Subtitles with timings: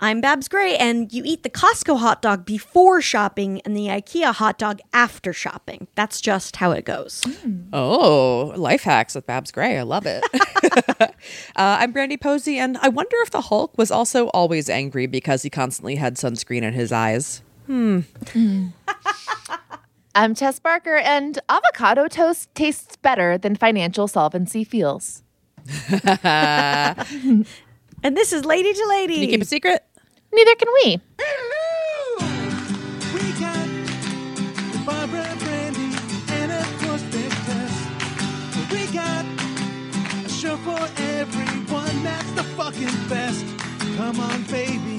[0.00, 4.34] I'm Babs Gray, and you eat the Costco hot dog before shopping and the IKEA
[4.34, 5.86] hot dog after shopping.
[5.94, 7.22] That's just how it goes.
[7.72, 9.78] Oh, life hacks with Babs Gray.
[9.78, 10.24] I love it.
[11.00, 11.10] uh,
[11.56, 15.50] I'm Brandy Posey, and I wonder if the Hulk was also always angry because he
[15.50, 17.42] constantly had sunscreen in his eyes.
[17.66, 18.00] Hmm.
[20.16, 25.22] I'm Tess Barker, and avocado toast tastes better than financial solvency feels.
[28.04, 29.14] And this is Lady to Lady.
[29.14, 29.82] Can you keep a secret?
[30.34, 31.00] Neither can we.
[40.64, 43.44] For everyone that's the fucking best.
[43.96, 44.96] Come on, baby.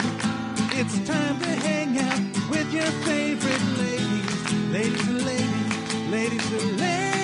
[0.73, 4.53] It's time to hang out with your favorite ladies.
[4.71, 7.14] Ladies and ladies, ladies and ladies.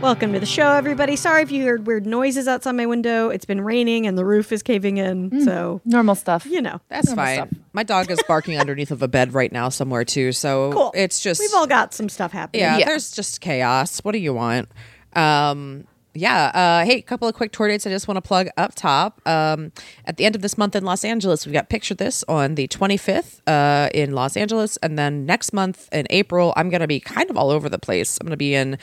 [0.00, 1.16] Welcome to the show, everybody.
[1.16, 3.30] Sorry if you heard weird noises outside my window.
[3.30, 5.42] It's been raining and the roof is caving in.
[5.44, 6.46] So, Normal stuff.
[6.46, 7.64] you know, That's fine.
[7.72, 10.30] My dog is barking underneath of a bed right now somewhere too.
[10.30, 10.92] So cool.
[10.94, 12.60] it's just we've all got some stuff happening.
[12.62, 12.86] yeah, Yeah.
[12.86, 13.98] There's just chaos.
[14.04, 14.68] What do you want?
[15.14, 15.84] Um,
[16.18, 16.50] yeah.
[16.54, 19.20] Uh, hey, a couple of quick tour dates I just want to plug up top.
[19.26, 19.72] Um,
[20.04, 22.68] at the end of this month in Los Angeles, we've got Picture This on the
[22.68, 24.76] 25th uh, in Los Angeles.
[24.78, 27.78] And then next month in April, I'm going to be kind of all over the
[27.78, 28.18] place.
[28.20, 28.78] I'm going to be in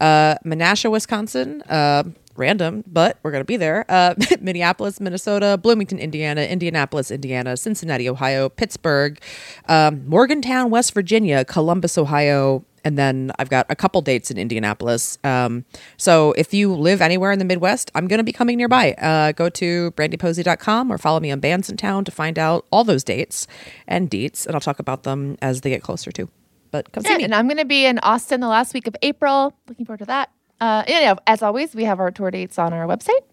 [0.00, 1.62] uh, Menasha, Wisconsin.
[2.38, 3.84] Random, but we're going to be there.
[3.88, 9.20] Uh, Minneapolis, Minnesota, Bloomington, Indiana, Indianapolis, Indiana, Cincinnati, Ohio, Pittsburgh,
[9.68, 15.18] um, Morgantown, West Virginia, Columbus, Ohio, and then I've got a couple dates in Indianapolis.
[15.24, 15.64] Um,
[15.96, 18.92] so if you live anywhere in the Midwest, I'm going to be coming nearby.
[18.92, 22.84] Uh, go to brandyposey.com or follow me on Bands in Town to find out all
[22.84, 23.48] those dates
[23.88, 26.28] and deets, and I'll talk about them as they get closer too.
[26.70, 27.24] But come see me.
[27.24, 29.52] and I'm going to be in Austin the last week of April.
[29.68, 30.30] Looking forward to that.
[30.60, 33.24] Uh, and, yeah, as always, we have our tour dates on our website.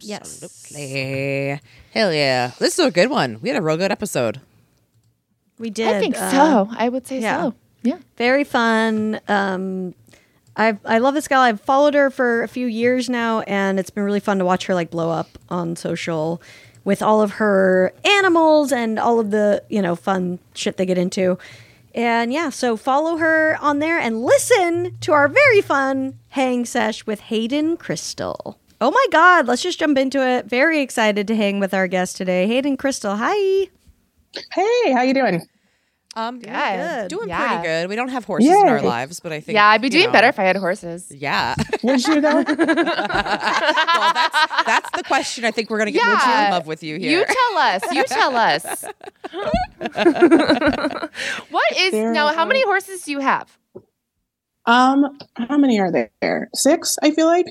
[0.00, 0.42] Yes.
[0.42, 1.60] Absolutely.
[1.92, 2.52] Hell yeah.
[2.58, 3.38] This is a good one.
[3.40, 4.40] We had a real good episode.
[5.58, 5.88] We did.
[5.88, 6.68] I think uh, so.
[6.72, 7.42] I would say yeah.
[7.42, 7.54] so.
[7.82, 7.98] Yeah.
[8.16, 9.20] Very fun.
[9.28, 9.94] Um,
[10.56, 11.40] I I love this gal.
[11.40, 14.66] I've followed her for a few years now, and it's been really fun to watch
[14.66, 16.42] her like blow up on social
[16.84, 20.98] with all of her animals and all of the you know fun shit they get
[20.98, 21.38] into.
[21.94, 27.06] And yeah, so follow her on there and listen to our very fun hang sesh
[27.06, 28.56] with Hayden Kristal.
[28.80, 30.46] Oh my God, let's just jump into it.
[30.46, 33.16] Very excited to hang with our guest today, Hayden Kristal.
[33.18, 33.68] Hi.
[34.52, 35.46] Hey, how you doing?
[36.14, 37.08] Um, Yeah.
[37.08, 37.48] Doing Yeah.
[37.48, 37.88] pretty good.
[37.88, 40.12] We don't have horses in our lives, but I think Yeah, I'd be doing know,
[40.12, 41.10] better if I had horses.
[41.10, 41.54] Yeah.
[41.82, 42.34] Would you though?
[42.46, 44.36] well, that's
[44.66, 45.44] that's the question.
[45.46, 46.46] I think we're gonna get more Yeah.
[46.46, 47.20] in love with you here.
[47.20, 47.82] You tell us.
[47.92, 48.84] You tell us.
[51.50, 52.32] what is There now?
[52.34, 53.56] How many horses do you have?
[54.66, 56.48] um, how many are there?
[56.54, 57.46] Six, I feel like.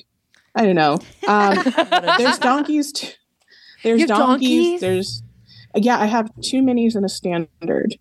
[0.55, 0.99] I don't know.
[1.28, 1.55] Um,
[2.17, 2.91] there's donkeys.
[2.91, 3.13] T-
[3.83, 4.79] there's donkeys.
[4.79, 4.81] donkeys?
[4.81, 5.23] There's
[5.75, 5.97] yeah.
[5.99, 7.95] I have two minis and a standard.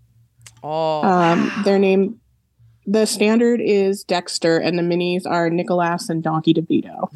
[0.63, 2.17] Oh, Um, their name.
[2.87, 7.13] The standard is Dexter, and the minis are Nicholas and Donkey DeVito.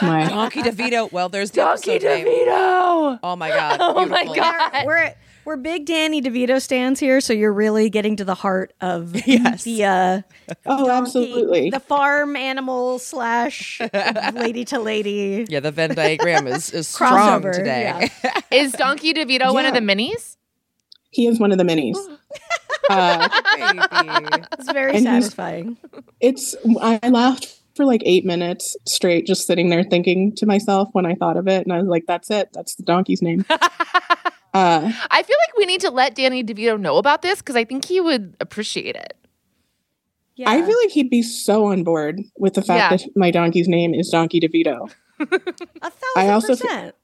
[0.00, 1.10] My Donkey DeVito.
[1.12, 2.26] Well, there's the Donkey episode name.
[2.26, 3.18] DeVito.
[3.22, 3.78] Oh my god.
[3.82, 4.24] Oh my.
[4.24, 4.86] God.
[4.86, 5.12] we're
[5.44, 9.64] we're big Danny DeVito stands here, so you're really getting to the heart of Yes.
[9.64, 10.22] the uh,
[10.64, 11.70] oh, donkey- absolutely.
[11.70, 13.80] the farm animal slash
[14.32, 15.44] lady to lady.
[15.48, 18.10] Yeah, the Venn diagram is is strong Crossover, today.
[18.50, 20.36] Is Donkey DeVito one of the minis?
[21.10, 21.96] He is one of the minis.
[22.88, 23.28] Uh,
[24.58, 25.76] It's very satisfying.
[26.20, 31.06] it's I laughed for like eight minutes straight, just sitting there thinking to myself when
[31.06, 32.48] I thought of it, and I was like, "That's it.
[32.52, 33.58] That's the donkey's name." uh,
[34.54, 37.84] I feel like we need to let Danny DeVito know about this because I think
[37.84, 39.14] he would appreciate it.
[40.34, 40.50] Yeah.
[40.50, 42.96] I feel like he'd be so on board with the fact Yeah.
[42.96, 44.90] that my donkey's name is Donkey DeVito.
[45.20, 45.40] a
[46.16, 46.94] I thousand also fe- percent.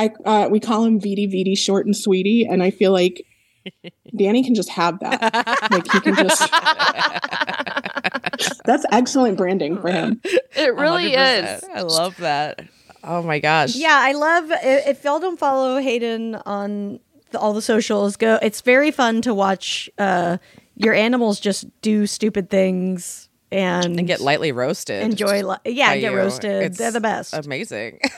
[0.00, 3.26] I uh, we call him VD VD short and sweetie, and I feel like
[4.16, 5.68] Danny can just have that.
[5.70, 6.50] Like he can just.
[8.64, 10.20] That's excellent branding for him.
[10.24, 11.56] It really 100%.
[11.56, 11.64] is.
[11.74, 12.62] I love that.
[13.04, 13.76] Oh my gosh.
[13.76, 17.00] Yeah, I love if y'all don't follow Hayden on
[17.32, 18.16] the, all the socials.
[18.16, 18.38] Go.
[18.40, 20.38] It's very fun to watch uh,
[20.76, 25.02] your animals just do stupid things and, and get lightly roasted.
[25.02, 25.42] enjoy.
[25.42, 26.18] Li- yeah, get you.
[26.18, 26.62] roasted.
[26.62, 27.34] It's They're the best.
[27.34, 28.00] Amazing.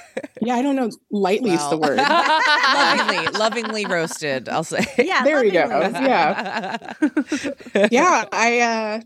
[0.45, 0.91] Yeah, I don't know.
[1.13, 1.99] Lightly is the word.
[2.75, 4.49] lovingly, lovingly roasted.
[4.49, 4.85] I'll say.
[4.99, 5.69] yeah, there we go.
[5.69, 6.93] Yeah.
[7.93, 9.01] yeah, I uh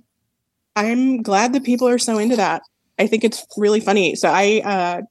[0.76, 2.62] I'm glad that people are so into that.
[2.98, 4.14] I think it's really funny.
[4.14, 5.02] So I uh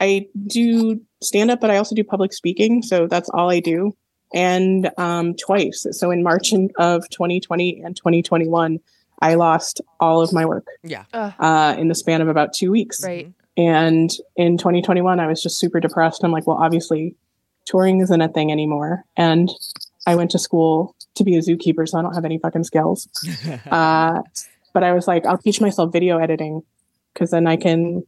[0.00, 3.94] I do stand up but I also do public speaking, so that's all I do.
[4.32, 5.86] And um twice.
[5.90, 8.78] So in March of 2020 and 2021,
[9.20, 11.04] I lost all of my work Yeah.
[11.12, 13.02] Uh in the span of about 2 weeks.
[13.04, 13.32] right.
[13.56, 16.22] And in 2021, I was just super depressed.
[16.22, 17.16] I'm like, well, obviously,
[17.66, 19.04] touring isn't a thing anymore.
[19.16, 19.50] And
[20.06, 23.08] I went to school to be a zookeeper, so I don't have any fucking skills.
[23.70, 24.22] Uh,
[24.72, 26.62] but I was like, I'll teach myself video editing
[27.12, 28.04] because then I can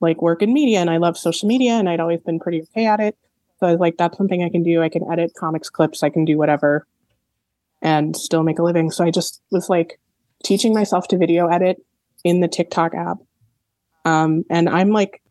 [0.00, 2.86] like work in media and I love social media and I'd always been pretty okay
[2.86, 3.14] at it.
[3.60, 4.80] So I was like, that's something I can do.
[4.80, 6.86] I can edit comics clips, I can do whatever
[7.82, 8.90] and still make a living.
[8.90, 10.00] So I just was like
[10.42, 11.84] teaching myself to video edit
[12.24, 13.18] in the TikTok app.
[14.04, 15.22] Um, and I'm like,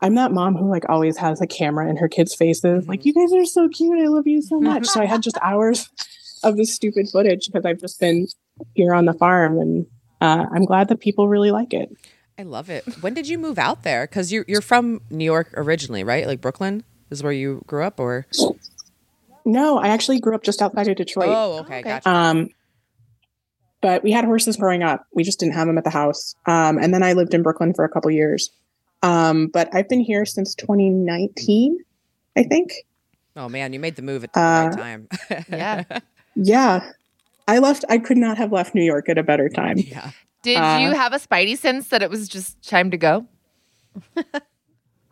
[0.00, 2.88] I'm that mom who like always has a camera in her kids' faces.
[2.88, 3.98] Like, you guys are so cute.
[4.00, 4.86] I love you so much.
[4.86, 5.88] so I had just hours
[6.42, 8.26] of this stupid footage because I've just been
[8.74, 9.86] here on the farm and
[10.20, 11.90] uh, I'm glad that people really like it.
[12.38, 12.84] I love it.
[13.02, 14.06] When did you move out there?
[14.06, 16.26] Because you're you're from New York originally, right?
[16.26, 18.26] Like Brooklyn is where you grew up, or
[19.44, 21.28] No, I actually grew up just outside of Detroit.
[21.28, 21.82] oh, okay, Okay.
[21.82, 22.08] gotcha.
[22.08, 22.48] Um,
[23.80, 25.06] but we had horses growing up.
[25.14, 26.34] We just didn't have them at the house.
[26.46, 28.50] Um, and then I lived in Brooklyn for a couple years.
[29.02, 31.78] Um, but I've been here since 2019,
[32.36, 32.72] I think.
[33.36, 35.08] Oh man, you made the move at the Uh, right time.
[35.48, 35.84] Yeah.
[36.36, 36.90] Yeah.
[37.48, 39.78] I left, I could not have left New York at a better time.
[39.78, 40.10] yeah.
[40.42, 43.26] Did Uh, you have a spidey sense that it was just time to go?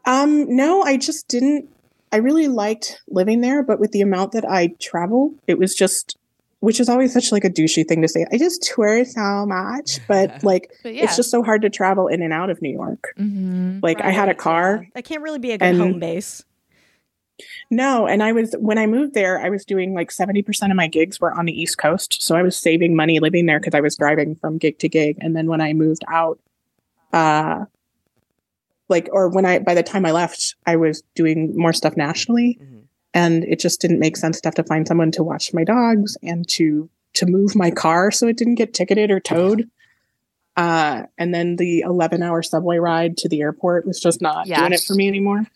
[0.05, 1.69] Um, no, I just didn't.
[2.13, 6.17] I really liked living there, but with the amount that I travel, it was just,
[6.61, 8.27] which is always such like a douchey thing to say.
[8.33, 11.05] I just tour so much, but like But yeah.
[11.05, 13.15] it's just so hard to travel in and out of New York.
[13.19, 13.81] Mhm.
[13.83, 14.87] Like I had a car.
[14.95, 16.45] That can't really be a good And- home base.
[17.71, 20.89] No, and I was when I moved there, I was doing like 70% of my
[20.89, 22.21] gigs were on the East Coast.
[22.21, 25.19] So I was saving money living there because I was driving from gig to gig.
[25.21, 26.41] And then when I moved out,
[27.13, 27.67] uh
[28.89, 32.59] like or when I by the time I left, I was doing more stuff nationally.
[32.61, 32.83] Mhm.
[33.19, 36.17] And it just didn't make sense to have to find someone to watch my dogs
[36.23, 39.69] and to to move my car so it didn't get ticketed or towed.
[40.57, 44.61] Uh, and then the 11 hour subway ride to the airport was just not Yeah.
[44.61, 45.47] doing it for me anymore.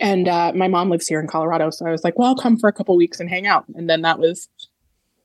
[0.00, 1.68] And uh, my mom lives here in Colorado.
[1.70, 3.64] So I was like, well, I'll come for a couple weeks and hang out.
[3.74, 4.48] And then that was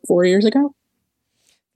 [0.05, 0.75] four years ago.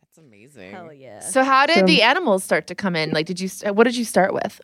[0.02, 0.72] That's amazing.
[0.72, 1.20] Hell yeah.
[1.22, 3.12] So how did So- the animals start to come in?
[3.12, 3.50] Like, did you?
[3.72, 4.60] What did you start with?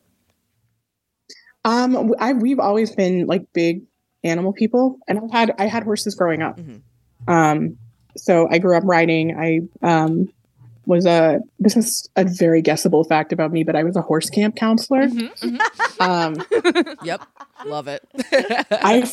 [1.68, 3.82] Um, I, we've always been like big
[4.24, 6.58] animal people, and I've had I had horses growing up.
[6.58, 6.82] Mhm.
[7.28, 7.78] Um,
[8.16, 9.36] so I grew up riding.
[9.38, 10.30] I um
[10.86, 14.30] was a this is a very guessable fact about me, but I was a horse
[14.30, 15.08] camp counselor.
[15.08, 16.02] Mhm, mhm.
[16.02, 17.22] Um, Yep.
[17.66, 18.02] Love it.
[18.72, 19.04] I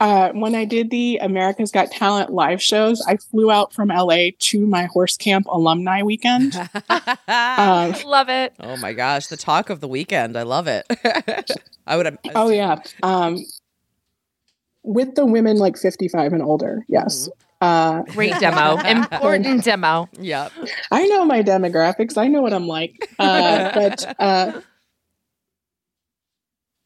[0.00, 4.28] uh, when I did the America's Got Talent live shows, I flew out from LA
[4.38, 6.54] to my horse camp alumni weekend.
[7.28, 8.54] Um, Love it.
[8.60, 10.36] oh my gosh, the talk of the weekend.
[10.36, 10.86] I love it.
[11.86, 12.18] I would.
[12.34, 13.44] oh yeah, um,
[14.82, 16.84] with the women like fifty five and older.
[16.88, 17.28] Yes.
[17.60, 18.76] Uh, Great demo.
[18.78, 20.08] Important demo.
[20.20, 20.52] Yep.
[20.92, 22.16] I know my demographics.
[22.16, 23.10] I know what I'm like.
[23.18, 24.60] Uh, but uh,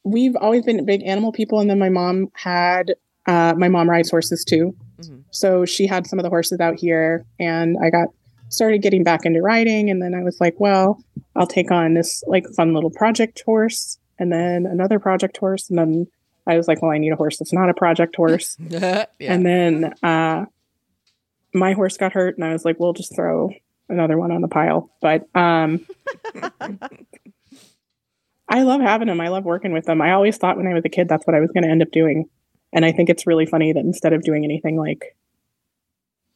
[0.04, 1.60] we've always been big animal people.
[1.60, 2.94] And then my mom had,
[3.26, 4.74] uh, my mom rides horses too.
[5.00, 5.24] Mhm.
[5.30, 8.08] So she had some of the horses out here, and I got
[8.48, 9.90] started getting back into riding.
[9.90, 11.02] And then I was like, well,
[11.36, 15.78] I'll take on this like fun little project horse, and then another project horse, and
[15.78, 16.06] then
[16.46, 18.56] I was like, well, I need a horse that's not a project horse.
[18.68, 19.04] yeah.
[19.20, 20.46] And then uh,
[21.54, 23.50] my horse got hurt, and I was like, we'll just throw
[23.88, 24.90] another one on the pile.
[25.00, 25.86] But um,
[28.48, 29.20] I love having them.
[29.20, 30.02] I love working with them.
[30.02, 31.82] I always thought when I was a kid that's what I was going to end
[31.82, 32.28] up doing.
[32.72, 35.16] And I think it's really funny that instead of doing anything like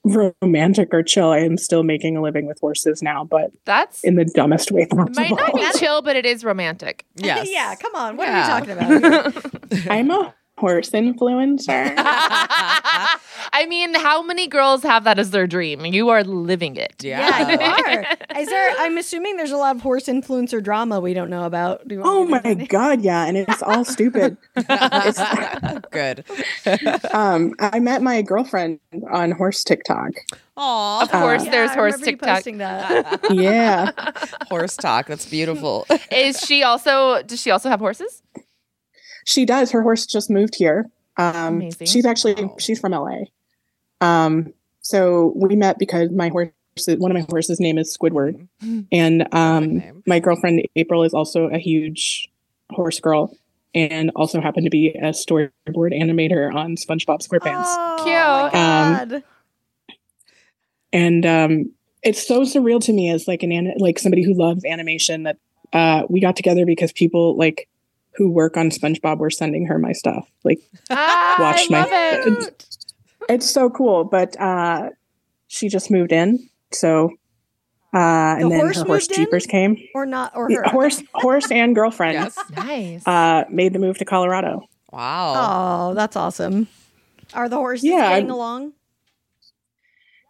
[0.04, 4.16] romantic or chill, I am still making a living with horses now, but That's in
[4.16, 7.04] the dumbest way it might not be chill, but it is romantic.
[7.16, 7.48] Yes.
[7.50, 8.16] yeah, come on.
[8.16, 8.56] What Yeah.
[8.56, 9.86] are we talking about?
[9.90, 11.94] I'm a horse influencer.
[13.52, 15.84] I mean, how many girls have that as their dream?
[15.84, 16.94] You are living it.
[17.02, 17.58] yeah, you
[18.34, 18.40] are.
[18.40, 18.74] Is there?
[18.78, 21.86] I'm assuming there's a lot of horse influencer drama we don't know about.
[21.88, 24.36] Do oh my mention god, yeah, and it's all stupid.
[25.90, 26.24] Good.
[27.12, 28.80] um, I met my girlfriend
[29.10, 30.12] on horse TikTok.
[30.56, 31.02] Aw.
[31.02, 32.28] Of course, Yeah, there's I horse remember TikTok.
[32.36, 33.20] posting that.
[33.30, 33.90] Yeah.
[34.48, 35.06] Horse talk.
[35.08, 35.86] That's beautiful.
[36.12, 37.22] Is she also?
[37.22, 38.22] Does she also have horses?
[39.24, 39.70] She does.
[39.70, 40.90] Her horse just moved here.
[41.16, 41.86] Um, Amazing.
[41.86, 43.24] she's actually she's from LA.
[44.00, 46.50] Um, so we met because my horse,
[46.86, 48.46] one of my horses' name is Squidward,
[48.92, 52.28] and um, my girlfriend April is also a huge
[52.70, 53.36] horse girl,
[53.74, 57.64] and also happened to be a storyboard animator on SpongeBob SquarePants.
[57.66, 59.14] Oh, Cute.
[59.14, 59.22] Um,
[60.92, 64.64] and um, it's so surreal to me as like an an- like somebody who loves
[64.64, 65.38] animation that
[65.72, 67.68] uh, we got together because people like
[68.16, 70.28] who work on SpongeBob were sending her my stuff.
[70.44, 71.88] Like Ah, watch I my- love
[72.48, 72.64] it.
[73.28, 74.90] it's so cool, but uh,
[75.48, 77.10] she just moved in, so
[77.92, 79.24] uh, The and then horse her horse moved in?
[79.24, 79.76] jeepers came.
[79.94, 80.62] or not, or her.
[80.64, 82.38] horse, horse, and girlfriend Yes.
[82.56, 83.06] Nice.
[83.06, 84.62] uh, made the move to Colorado.
[84.92, 85.90] Wow.
[85.90, 86.68] Oh, that's awesome.
[87.34, 88.72] Are the horses Yeah, getting along?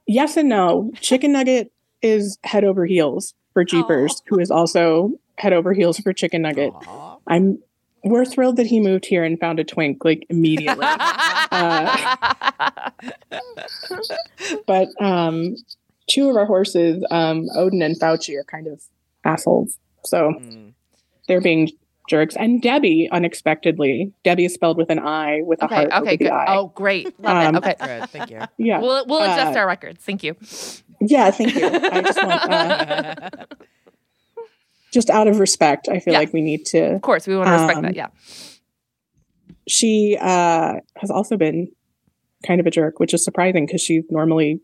[0.07, 0.91] Yes and no.
[1.00, 1.73] Chicken Nugget
[2.03, 6.73] is head over heels for Jeepers, who is also head over heels for Chicken Nugget.
[6.75, 7.17] Aw.
[7.26, 7.59] I'm
[8.04, 10.84] we're thrilled that he moved here and found a twink like immediately.
[10.87, 12.90] Uh,
[14.66, 15.56] but um,
[16.08, 18.82] two of our horses, um, Odin and Fauci, are kind of
[19.25, 19.78] assholes.
[20.04, 20.73] So Mm.
[21.28, 21.70] they're being
[22.11, 22.37] jerks.
[22.37, 25.75] And Debbie, unexpectedly, Debbie is spelled with an I with a okay.
[25.75, 26.16] heart over Okay.
[26.16, 26.32] the Good.
[26.32, 26.56] I.
[26.56, 27.18] Oh, great.
[27.20, 27.58] Love Um, it.
[27.58, 27.75] Okay.
[27.80, 28.11] Good.
[28.11, 28.40] Thank you.
[28.58, 30.04] yeah, We'll we'll adjust uh, our records.
[30.04, 30.37] Thank you.
[31.00, 31.30] yeah.
[31.30, 31.66] Thank you.
[31.66, 33.30] I just want, uh,
[34.94, 36.20] just out of respect, I feel Yeah.
[36.20, 36.94] like we need to.
[36.94, 37.96] Of course, we want to respect um, that.
[37.96, 38.06] Yeah.
[39.68, 41.70] She uh, has also been
[42.46, 44.60] kind of a jerk, which is surprising because she's normally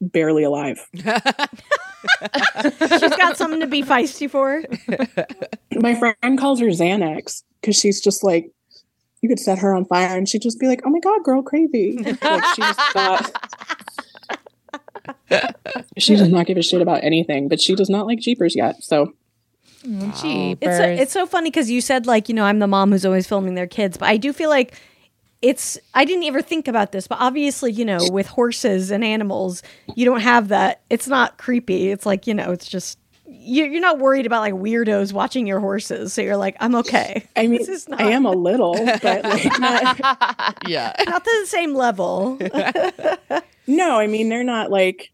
[0.00, 0.78] barely alive.
[0.94, 1.02] She's
[3.16, 4.62] got something to be feisty for.
[5.74, 8.52] My friend calls her Xanax because she's just like,
[9.20, 11.42] you could set her on fire and she'd just be like, oh my God, girl,
[11.42, 11.98] crazy.
[11.98, 13.32] like, she just not,
[15.98, 18.80] she does not give a shit about anything, but she does not like Jeepers yet.
[18.82, 19.12] So,
[19.84, 20.58] Mm, Jeepers.
[20.68, 23.04] It's so, it's so funny because you said like you know I'm the mom who's
[23.06, 24.74] always filming their kids, but I do feel like
[25.40, 29.62] it's I didn't ever think about this, but obviously you know with horses and animals
[29.94, 30.80] you don't have that.
[30.90, 31.90] It's not creepy.
[31.90, 35.60] It's like you know it's just you- you're not worried about like weirdos watching your
[35.60, 37.24] horses, so you're like I'm okay.
[37.36, 40.92] I mean, This is not- I am a little, but like, not, yeah.
[41.06, 42.36] Not to the same level.
[43.68, 45.12] no, I mean, they're not like,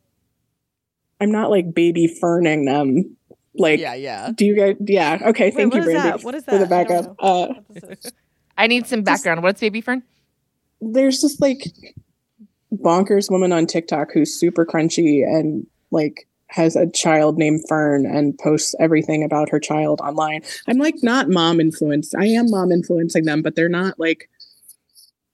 [1.21, 3.16] I'm not like baby ferning them.
[3.56, 3.94] Like, Yeah.
[3.94, 4.30] Yeah.
[4.34, 5.18] do you guys, yeah.
[5.26, 5.46] Okay.
[5.46, 6.23] Wait, Thank what you, is Brandy, that?
[6.25, 6.73] What is for the that?
[6.73, 7.16] I backup.
[7.18, 7.54] Uh,
[8.58, 9.42] I need some background.
[9.42, 10.02] What's baby fern?
[10.80, 11.64] there's just like
[12.73, 18.37] bonkers woman on TikTok who's super crunchy and like has a child named Fern and
[18.38, 20.42] posts everything about her child online.
[20.68, 22.14] I'm like not mom influenced.
[22.14, 24.28] I am mom influencing them, but they're not like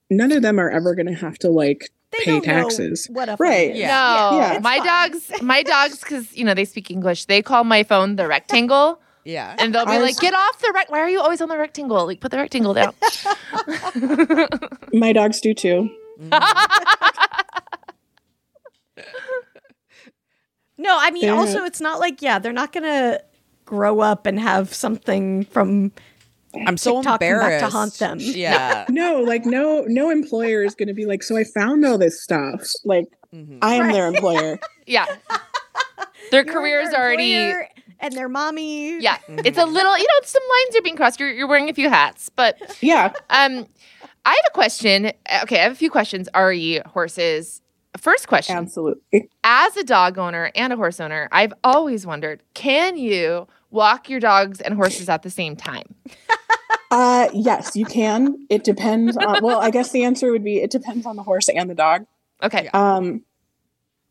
[0.09, 3.07] none of them are ever going to have to like They pay don't know taxes.
[3.09, 3.71] What a Right.
[3.71, 3.77] is.
[3.77, 3.87] Yeah.
[3.87, 4.59] No, Yeah.
[4.61, 7.25] my It's dogs, my dogs, because you know they speak English.
[7.25, 9.55] They call my phone the rectangle, Yeah.
[9.59, 10.91] and they'll be Ours- like, "Get off the rec!
[10.91, 12.05] Why are you always on the rectangle?
[12.05, 12.93] Like, put the rectangle down."
[14.93, 15.89] My dogs do too.
[16.19, 16.33] Mm-hmm.
[20.77, 23.19] No, I mean They're- also it's not like yeah they're not gonna
[23.65, 25.91] grow up and have something from
[26.67, 27.71] I'm so TikTok come back to embarrassed.
[27.73, 28.17] haunt them.
[28.19, 28.85] Yeah.
[28.89, 32.21] No, like no no employer is going to be like so I found all this
[32.21, 32.61] stuff.
[32.85, 33.59] Like Mhm.
[33.61, 34.59] I am their employer.
[34.85, 35.05] yeah,
[36.31, 37.33] their You're career is already.
[37.99, 39.01] and their mommy.
[39.01, 39.97] Yeah, it's a little.
[39.97, 41.19] You know, some lines are being crossed.
[41.19, 43.13] You're, you're wearing a few hats, but Yeah.
[43.29, 43.67] um,
[44.25, 45.11] I have a question.
[45.43, 46.27] Okay, I have a few questions.
[46.35, 47.61] Re horses.
[47.97, 49.29] First question: Absolutely.
[49.43, 54.19] As a dog owner and a horse owner, I've always wondered: Can you walk your
[54.19, 55.95] dogs and horses at the same time?
[56.93, 58.45] Uh yes, you can.
[58.49, 61.47] It depends on well, I guess the answer would be it depends on the horse
[61.47, 62.05] and the dog.
[62.43, 62.67] Okay.
[62.73, 63.23] Um,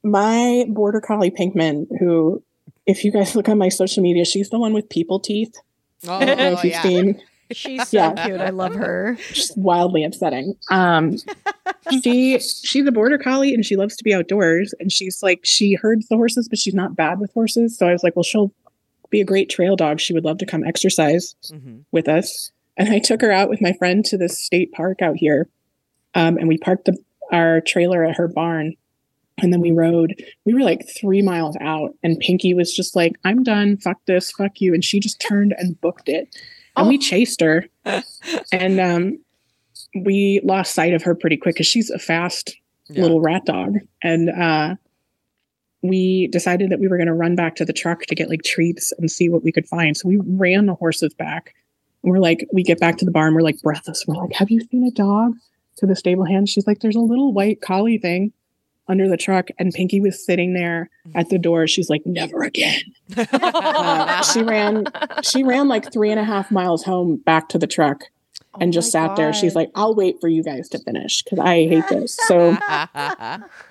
[0.02, 2.42] my border collie Pinkman, who,
[2.86, 5.54] if you guys look on my social media, she's the one with people teeth.
[6.08, 6.82] Oh, I don't know if you've yeah.
[6.82, 7.22] seen.
[7.52, 8.24] she's so Yeah.
[8.26, 8.40] cute.
[8.40, 9.18] I love her.
[9.30, 10.54] She's wildly upsetting.
[10.70, 11.18] Um,
[12.02, 14.72] she she's a border collie and she loves to be outdoors.
[14.80, 17.76] And she's like she herds the horses, but she's not bad with horses.
[17.76, 18.52] So I was like, well, she'll
[19.10, 20.00] be a great trail dog.
[20.00, 21.84] She would love to come exercise Mhm.
[21.92, 22.52] with us.
[22.76, 25.48] And I took her out with my friend to this state park out here.
[26.14, 26.96] Um, and we parked the,
[27.32, 28.74] our trailer at her barn.
[29.42, 31.94] And then we rode, we were like three miles out.
[32.02, 33.76] And Pinky was just like, I'm done.
[33.78, 34.30] Fuck this.
[34.32, 34.74] Fuck you.
[34.74, 36.34] And she just turned and booked it.
[36.76, 37.66] And we chased her.
[38.52, 39.18] and um,
[39.94, 42.56] we lost sight of her pretty quick because she's a fast
[42.88, 43.02] Yeah.
[43.02, 43.76] little rat dog.
[44.02, 44.76] And uh,
[45.82, 48.42] we decided that we were going to run back to the truck to get like
[48.42, 49.96] treats and see what we could find.
[49.96, 51.54] So we ran the horses back.
[52.02, 53.34] And we're like, we get back to the barn.
[53.34, 54.04] We're like breathless.
[54.06, 55.34] We're like, have you seen a dog?
[55.76, 58.32] To the stable hand, she's like, there's a little white collie thing
[58.88, 59.48] under the truck.
[59.58, 61.66] And Pinky was sitting there at the door.
[61.66, 62.82] She's like, never again.
[63.16, 64.84] Uh, she ran,
[65.22, 68.02] she ran like three and a half miles home back to the truck.
[68.60, 69.32] and Oh just sat there.
[69.32, 72.16] She's like, I'll wait for you guys to finish because I hate this.
[72.26, 72.58] So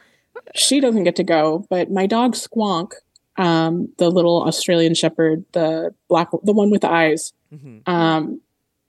[0.55, 2.91] she doesn't get to go, but my dog Squonk,
[3.37, 7.87] um, the little Australian Shepherd, the black, the one with the eyes, Mhm.
[7.87, 8.41] um,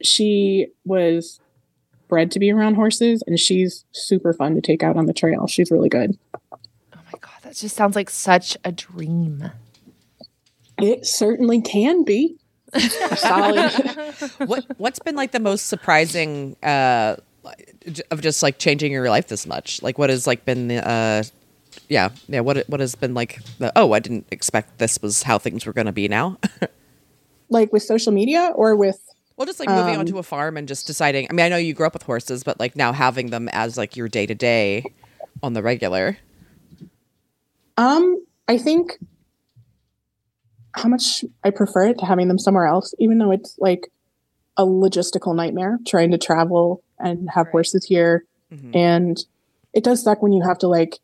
[0.02, 1.40] she was
[2.09, 5.47] bred to be around horses, and she's super fun to take out on the trail.
[5.47, 6.19] She's really good.
[6.35, 6.59] Oh
[6.95, 9.50] my god, that just sounds like such a dream.
[10.79, 12.37] It certainly can be.
[13.17, 13.71] Solid.
[14.47, 17.17] what what's been like the most surprising uh
[18.12, 21.23] of just like changing your life this much like what has like been the uh
[21.90, 25.37] yeah yeah what what has been like the oh i didn't expect this was how
[25.38, 26.38] things were going to be now
[27.50, 28.99] like with social media or with
[29.37, 31.56] well just like moving Um, onto a farm and just deciding i mean i know
[31.59, 34.35] you grew up with horses but like now having them as like your day to
[34.35, 34.87] day
[35.42, 36.16] on the regular
[37.76, 38.99] Um, I think
[40.76, 43.88] how much I prefer it to having them somewhere else, even though it's like
[44.56, 47.52] a logistical nightmare trying to travel and have Right.
[47.52, 48.25] horses here.
[48.52, 48.76] Mhm.
[48.76, 49.25] And
[49.73, 50.99] it does suck when you have to like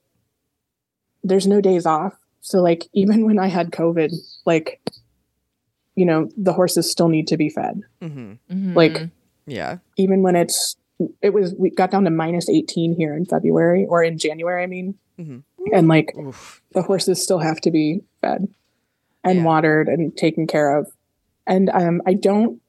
[1.28, 2.14] there's no days off.
[2.40, 4.12] So like even when I had COVID,
[4.44, 4.80] like
[5.94, 7.80] you know, the horses still need to be fed.
[8.02, 8.38] Mhm.
[8.50, 8.74] Mhm.
[8.74, 9.08] Like
[9.46, 10.76] yeah even when it's
[11.22, 14.66] it was we got down to minus 18 here in February or in January, I
[14.66, 14.94] mean.
[15.18, 15.42] Mhm.
[15.72, 16.62] And like Oof.
[16.72, 18.48] the horses still have to be fed
[19.24, 19.44] and Yeah.
[19.44, 20.90] watered and taken care of.
[21.46, 22.60] And um, I don't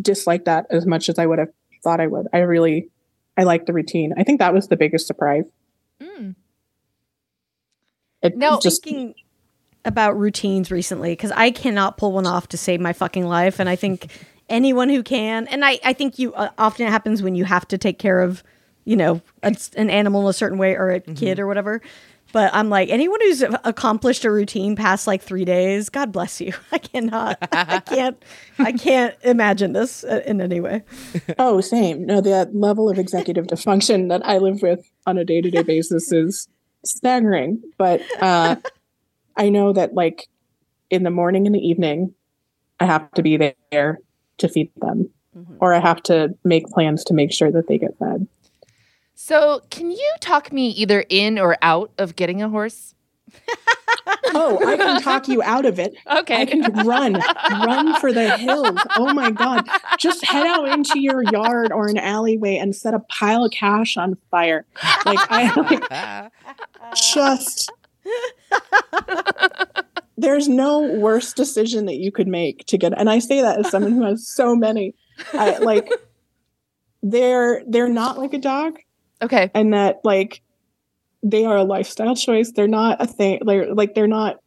[0.00, 1.50] dislike that as much as I would have
[1.82, 2.26] thought I would.
[2.32, 2.88] I really,
[3.36, 4.14] I like the routine.
[4.16, 5.44] I think that was the biggest surprise.
[6.00, 6.34] Mm.
[8.22, 9.14] It No, just thinking
[9.84, 13.68] about routines recently because I cannot pull one off to save my fucking life, and
[13.68, 14.10] I think
[14.48, 17.66] anyone who can, and I, I think you uh, often it happens when you have
[17.68, 18.44] to take care of,
[18.84, 21.82] you know, a, an animal in a certain way or a kid or whatever.
[22.32, 25.90] But I'm like anyone who's accomplished a routine past like three days.
[25.90, 26.54] God bless you.
[26.72, 27.36] I cannot.
[27.52, 28.22] I can't.
[28.58, 30.82] I can't imagine this uh, in any way.
[31.38, 32.06] oh, same.
[32.06, 35.62] No, that level of executive dysfunction that I live with on a day to day
[35.62, 36.48] basis is
[36.84, 37.62] staggering.
[37.78, 38.56] But uh,
[39.36, 40.28] I know that like
[40.90, 42.14] in the morning and the evening,
[42.80, 43.98] I have to be there
[44.38, 45.08] to feed them,
[45.60, 48.26] or I have to make plans to make sure that they get fed.
[49.14, 52.94] So, can you talk me either in or out of getting a horse?
[54.34, 55.94] Oh, I can talk you out of it.
[56.10, 56.40] Okay.
[56.40, 57.14] I can run,
[57.50, 58.78] run for the hills.
[58.96, 59.68] Oh my God.
[59.98, 63.96] Just head out into your yard or an alleyway and set a pile of cash
[63.98, 64.64] on fire.
[65.04, 66.32] Like, I like,
[66.96, 67.70] just.
[70.16, 73.70] There's no worse decision that you could make to get, and I say that as
[73.70, 74.94] someone who has so many.
[75.32, 75.90] I like,
[77.02, 78.78] they're they're not like a dog,
[79.20, 79.50] Okay.
[79.54, 80.40] and that like
[81.22, 82.52] they are a lifestyle choice.
[82.52, 83.40] They're not a thing.
[83.44, 84.40] They're like they're not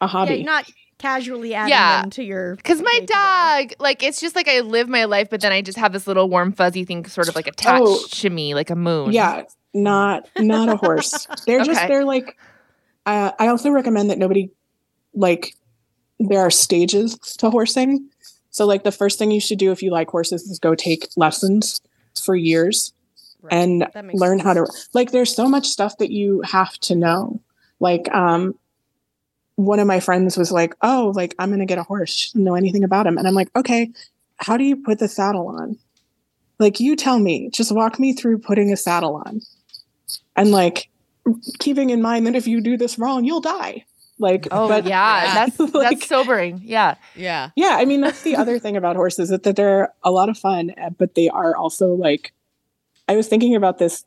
[0.00, 0.36] a hobby.
[0.36, 2.02] you're not casually adding Yeah.
[2.02, 5.40] them to your Because my dog, like, it's just like I live my life, but
[5.40, 8.04] then I just have this little warm, fuzzy thing sort of like attached Oh.
[8.10, 9.12] to me, like a moon.
[9.12, 11.26] Yeah, not not a horse.
[11.46, 12.36] They're just they're like.
[13.06, 14.50] Uh, I also recommend that nobody
[15.14, 15.54] like.
[16.18, 18.10] There are stages to horsing,
[18.50, 21.08] so like the first thing you should do if you like horses is go take
[21.16, 21.80] lessons
[22.22, 22.92] for years
[23.42, 23.52] Right.
[23.54, 25.10] and That makes learn how to like.
[25.12, 27.40] There's so much stuff that you have to know.
[27.78, 28.54] Like, um,
[29.56, 32.10] one of my friends was like, "Oh, like I'm gonna get a horse.
[32.10, 33.90] She doesn't know anything about him," and I'm like, "Okay,
[34.36, 35.78] how do you put the saddle on?"
[36.58, 37.48] Like, you tell me.
[37.50, 39.40] Just walk me through putting a saddle on,
[40.36, 40.88] and like
[41.58, 43.84] keeping in mind that if you do this wrong, you'll die.
[44.18, 46.60] Like, Oh but yeah, that's like- that's sobering.
[46.62, 46.96] Yeah.
[47.16, 50.28] yeah yeah, I mean that's the other thing about horses that, that they're a lot
[50.28, 52.32] of fun, but they are also like.
[53.10, 54.04] I was thinking about this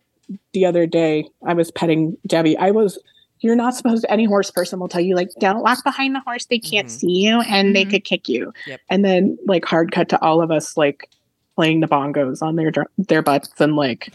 [0.54, 1.28] the other day.
[1.46, 2.58] I was petting Debbie.
[2.58, 2.98] I was.
[3.42, 4.12] You're not supposed to.
[4.12, 6.46] Any horse person will tell you like, don't walk behind the horse.
[6.46, 6.92] They can't Mhm.
[6.92, 7.90] see you, and they Mhm.
[7.90, 8.54] could kick you.
[8.66, 8.80] Yep.
[8.90, 11.10] And then like hard cut to all of us like
[11.58, 14.14] playing the bongos on their their butts and like.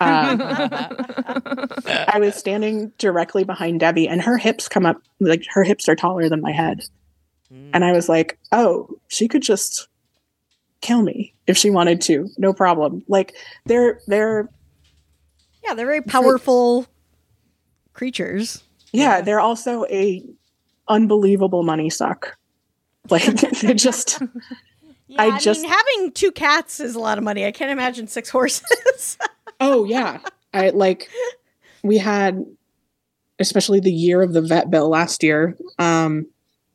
[0.00, 0.36] Uh,
[2.08, 5.96] I was standing directly behind Debbie, and her hips come up like her hips are
[5.96, 6.82] taller than my head.
[7.52, 7.70] Mm.
[7.74, 9.88] And I was like, oh, she could just
[10.80, 12.28] kill me if she wanted to.
[12.38, 13.02] No problem.
[13.08, 13.34] Like
[13.66, 14.48] they're they're
[15.64, 16.86] Yeah, they're very powerful
[17.92, 18.62] creatures.
[18.92, 19.20] yeah, Yeah.
[19.22, 20.24] they're also a
[20.88, 22.36] unbelievable money suck.
[23.08, 23.24] Like
[23.60, 24.20] they just
[25.06, 27.44] Yeah, I I, just- mean, having two cats is a lot of money.
[27.44, 29.18] I can't imagine six horses.
[29.60, 30.20] oh yeah.
[30.54, 31.08] I like
[31.82, 32.44] we had
[33.38, 36.26] especially the year of the vet bill last year, um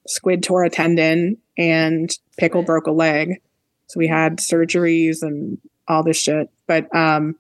[0.08, 3.42] Squid tore a tendon and Pickle broke a leg.
[3.88, 6.50] So we had surgeries and all this shit.
[6.68, 7.36] But um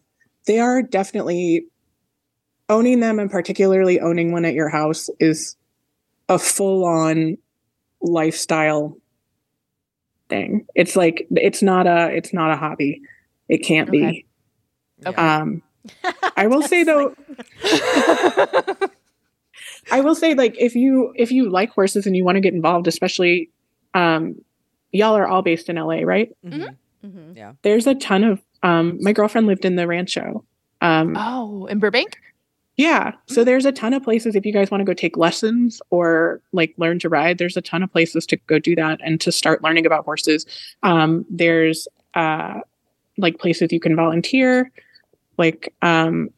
[0.45, 1.65] they are definitely
[2.69, 5.55] owning them and particularly owning one at your house is
[6.29, 7.37] a full on
[8.01, 8.97] lifestyle
[10.29, 10.65] thing.
[10.75, 13.01] It's like it's not a it's not a hobby.
[13.49, 13.99] it can't Okay.
[13.99, 14.25] be.
[15.05, 15.21] Okay.
[15.21, 15.61] Um,
[16.37, 17.15] I will say though,
[19.91, 22.53] I will say like if you if you like horses and you want to get
[22.53, 23.49] involved, especially,
[23.93, 24.35] um,
[24.95, 26.29] y'all are all based in LA, right?
[26.45, 26.75] Mhm.
[27.05, 27.33] Mm-hmm.
[27.37, 27.53] Yeah.
[27.61, 30.43] There's a ton of um, my girlfriend lived in the rancho.
[30.81, 32.17] Um, Oh, in Burbank?
[32.77, 33.13] Yeah.
[33.27, 36.41] So there's a ton of places if you guys want to go take lessons or
[36.51, 39.31] like learn to ride, there's a ton of places to go do that and to
[39.31, 40.45] start learning about horses.
[40.83, 42.59] Um, there's uh,
[43.17, 44.71] like places you can volunteer.
[45.37, 46.29] Like um,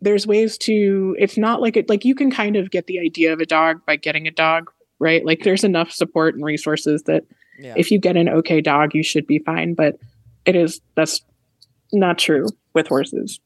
[0.00, 3.32] there's ways to it's not like it like you can kind of get the idea
[3.32, 5.24] of a dog by getting a dog, right?
[5.24, 7.24] Like there's enough support and resources that
[7.58, 7.74] Yeah.
[7.76, 9.74] if you get an okay dog, you should be fine.
[9.74, 9.96] But
[10.44, 11.20] it is that's
[11.92, 13.40] not true with horses.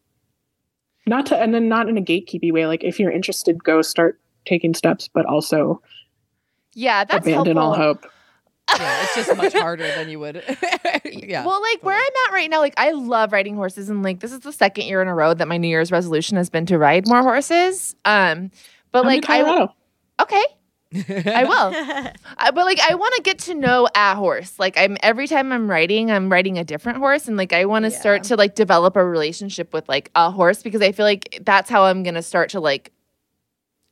[1.07, 2.67] Not to and then not in a gatekeepy way.
[2.67, 5.81] Like if you're interested, go start taking steps, but also
[6.75, 7.59] Yeah, that's abandon helpful.
[7.63, 8.07] all hope.
[8.79, 10.37] yeah, it's just much harder than you would.
[11.05, 11.45] yeah.
[11.47, 14.31] Well, like where I'm at right now, like I love riding horses, and like this
[14.33, 16.77] is the second year in a row that my New Year's resolution has been to
[16.77, 17.97] ride more horses.
[18.05, 18.51] Um,
[18.93, 19.75] but Come to like I Colorado.
[20.21, 20.43] okay,
[20.95, 22.15] I will.
[22.39, 24.59] I, but like I want to get to know a horse.
[24.59, 27.85] Like I'm every time I'm riding, I'm riding a different horse, and like I want
[27.85, 31.43] to start to like develop a relationship with like a horse because I feel like
[31.45, 32.93] that's how I'm gonna start to like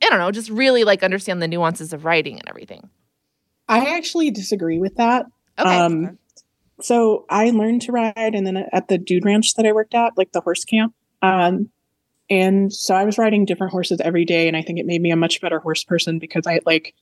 [0.03, 2.89] I don't know, just really like understand the nuances of riding and everything.
[3.67, 5.25] I actually disagree with that.
[5.59, 5.69] Okay.
[5.69, 6.17] Um,
[6.81, 10.17] so I learned to ride, and then at the Dude Ranch that I worked at,
[10.17, 11.69] like the horse camp, um,
[12.29, 15.11] and so I was riding different horses every day, and I think it made me
[15.11, 16.93] a much better horse person because I like.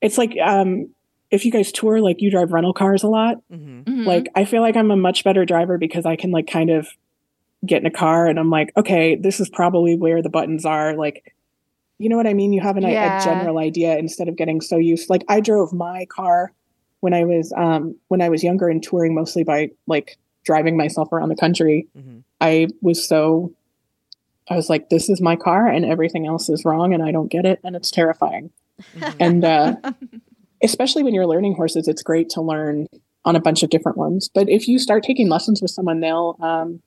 [0.00, 0.90] It's like um,
[1.30, 3.36] if you guys tour, like you drive rental cars a lot.
[3.50, 3.84] Mhm.
[3.84, 4.06] Mhm.
[4.06, 6.86] Like I feel like I'm a much better driver because I can like kind of
[7.64, 10.94] get in a car and I'm like, okay, this is probably where the buttons are.
[10.94, 11.34] Like,
[11.98, 12.52] you know what I mean?
[12.52, 13.18] You have an, Yeah.
[13.20, 15.08] a general idea instead of getting so used.
[15.08, 16.52] Like I drove my car
[17.00, 21.10] when I was um when I was younger and touring mostly by like driving myself
[21.12, 21.86] around the country.
[21.96, 22.22] Mhm.
[22.42, 23.52] I was so
[24.48, 27.30] I was like, this is my car and everything else is wrong and I don't
[27.30, 28.50] get it and it's terrifying.
[28.96, 29.16] Mhm.
[29.20, 29.76] And uh
[30.62, 32.86] especially when you're learning horses, it's great to learn
[33.24, 34.28] on a bunch of different ones.
[34.32, 36.80] But if you start taking lessons with someone, they'll, um,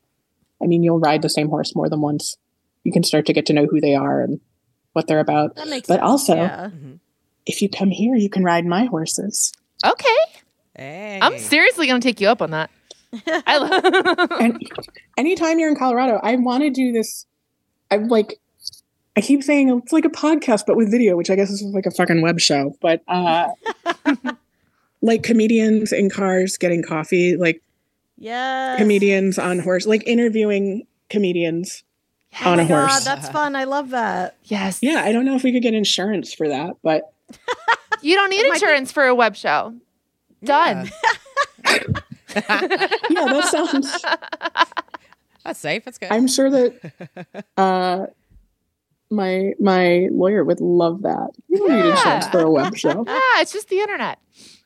[0.61, 2.37] I mean, you'll ride the same horse more than once.
[2.83, 4.39] You can start to get to know who they are and
[4.93, 5.55] what they're about.
[5.55, 6.09] That makes But sense.
[6.09, 6.69] also- yeah.
[6.73, 6.99] Mhm.
[7.45, 9.51] If you come here, you can ride my horses.
[9.85, 10.17] okay,
[10.75, 11.19] Hey.
[11.21, 12.69] I'm seriously gonna take you up on that.
[13.25, 14.31] I love.
[14.41, 14.61] And
[15.17, 17.25] anytime you're in Colorado, I want to do this.
[17.91, 18.39] I'm like,
[19.15, 21.85] I keep saying it's like a podcast, but with video, which I guess is like
[21.85, 22.75] a fucking web show.
[22.81, 23.47] But uh,
[25.01, 27.61] like comedians in cars getting coffee, like
[28.17, 31.83] yeah, comedians on horse, like interviewing comedians
[32.43, 33.05] on Oh a my God, horse.
[33.05, 33.55] that's fun.
[33.55, 34.35] I love that.
[34.43, 34.79] yes.
[34.81, 37.11] Yeah, I don't know if we could get insurance for that, but
[38.01, 39.73] You don't need It might be- insurance for a web show.
[40.43, 40.91] Done.
[41.65, 41.79] yeah,
[42.45, 44.05] that sounds.
[45.47, 45.83] That's safe.
[45.85, 46.11] That's good.
[46.11, 48.07] I'm sure that uh,
[49.09, 51.29] my my lawyer would love that.
[51.47, 51.91] You don't need Yeah.
[51.91, 53.05] insurance for a web show.
[53.07, 54.19] Ah, it's just the internet.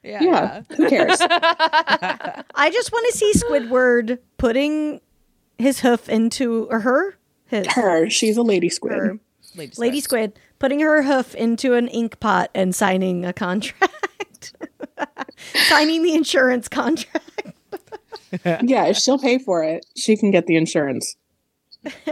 [0.04, 0.22] yeah.
[0.24, 1.18] Yeah, who cares?
[1.22, 5.00] I just want to see Squidward putting
[5.60, 7.16] his hoof into or her
[7.46, 8.94] his Her, she's a lady squid.
[8.94, 9.20] her
[9.56, 10.32] Lady, lady Squid.
[10.34, 14.54] squid putting her hoof into an ink pot and signing a contract.
[15.68, 17.26] signing the insurance contract.
[18.46, 21.16] Yeah, if she'll pay for it, she can get the insurance.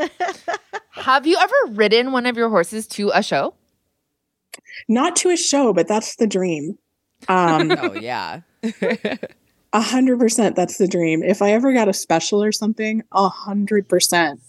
[0.92, 3.54] Have you ever ridden one of your horses to a show?
[4.88, 6.78] Not to a show, but that's the dream.
[7.28, 8.42] Um, Oh yeah.
[9.74, 11.24] a hundred percent, that's the dream.
[11.24, 14.42] If I ever got a special or something, a hundred percent,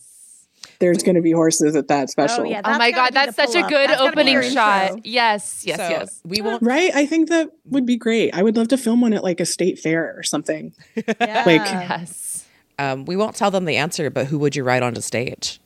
[0.80, 2.44] there's going to be horses at that special.
[2.46, 2.62] yeah.
[2.64, 4.82] oh my god, that's such a good That's gotta be opening shot.
[4.90, 5.00] intro.
[5.04, 6.20] Yes, yes, so yes.
[6.24, 6.62] We won't.
[6.62, 6.90] Right?
[6.94, 8.34] I think that would be great.
[8.34, 10.72] I would love to film one at like a state fair or something.
[11.20, 11.42] Yeah.
[11.46, 12.46] Like- Yes.
[12.78, 15.60] Um, we won't tell them the answer, but who would you ride onto stage?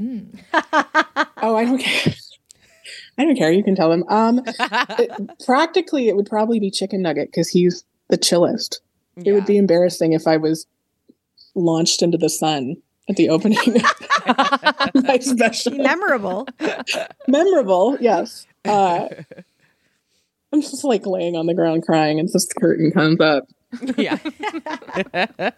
[0.00, 2.14] Oh, I don't care.
[3.18, 3.52] I don't care.
[3.52, 4.04] You can tell them.
[4.08, 8.80] Um, it- practically, it would probably be Chicken Nugget because he's the chillest.
[9.22, 10.66] It would be embarrassing if I was
[11.54, 12.76] launched into the sun
[13.08, 15.72] at the opening of my special.
[15.72, 16.46] memorable.
[17.28, 18.46] Memorable, yes.
[18.64, 19.08] Uh,
[20.52, 23.44] I'm just like laying on the ground crying, and this curtain comes up.
[23.96, 24.18] yeah.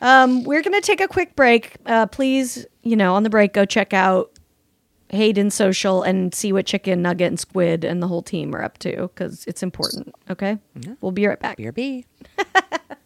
[0.00, 1.76] Um, we're gonna take a quick break.
[1.86, 4.32] Uh, please, you know, on the break, go check out
[5.10, 8.78] Hayden's social and see what Chicken Nugget and Squid and the whole team are up
[8.78, 10.12] to because it's important.
[10.28, 10.58] Okay,
[11.00, 11.56] we'll be right back.
[11.56, 12.04] BRB.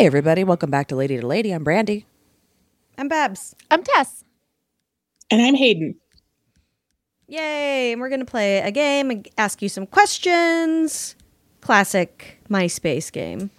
[0.00, 0.44] Hey, Hey, everybody.
[0.44, 1.50] Welcome back to Lady to Lady.
[1.50, 2.06] I'm Brandy.
[2.96, 3.54] I'm Babs.
[3.70, 4.24] I'm Tess.
[5.30, 5.96] And I'm Hayden.
[7.28, 7.92] Yay!
[7.92, 11.16] And we're gonna play a game and ask you some questions.
[11.60, 13.50] Classic MySpace game.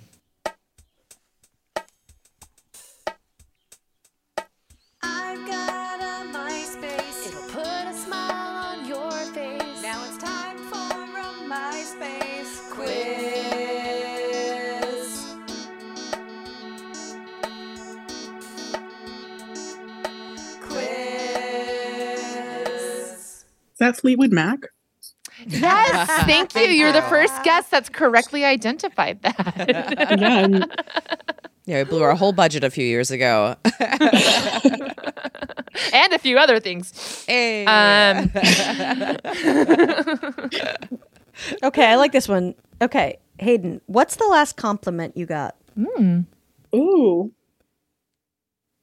[23.81, 24.59] That Fleetwood Mac?
[25.45, 26.61] Yes, thank you.
[26.61, 29.55] You're the first guest that's correctly identified that.
[30.19, 30.39] yeah.
[30.45, 30.71] and-
[31.65, 33.55] Yeah, we blew our whole budget a few years ago.
[35.93, 37.23] and a few other things.
[37.27, 37.65] hey.
[37.65, 38.31] Um,
[41.63, 42.53] Okay, I like this one.
[42.81, 45.55] Okay, Hayden, what's the last compliment you got?
[46.75, 47.31] Ooh.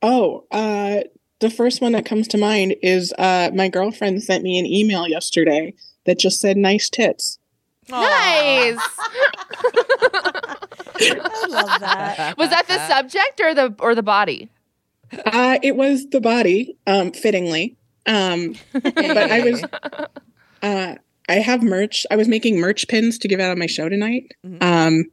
[0.02, 1.00] Oh, uh,
[1.40, 5.06] the first one that comes to mind is uh, my girlfriend sent me an email
[5.06, 5.72] yesterday
[6.04, 7.38] that just said nice tits.
[7.88, 8.78] nice.
[11.00, 12.34] I love that.
[12.38, 14.50] Was that the subject or the or the body?
[15.24, 17.76] Uh, it was the body, um, fittingly.
[18.06, 19.64] Um, but I was,
[20.62, 20.94] uh,
[21.28, 22.04] I have merch.
[22.10, 24.32] I was making merch pins to give out on my show tonight.
[24.44, 24.62] Mhm.
[24.62, 25.04] Um,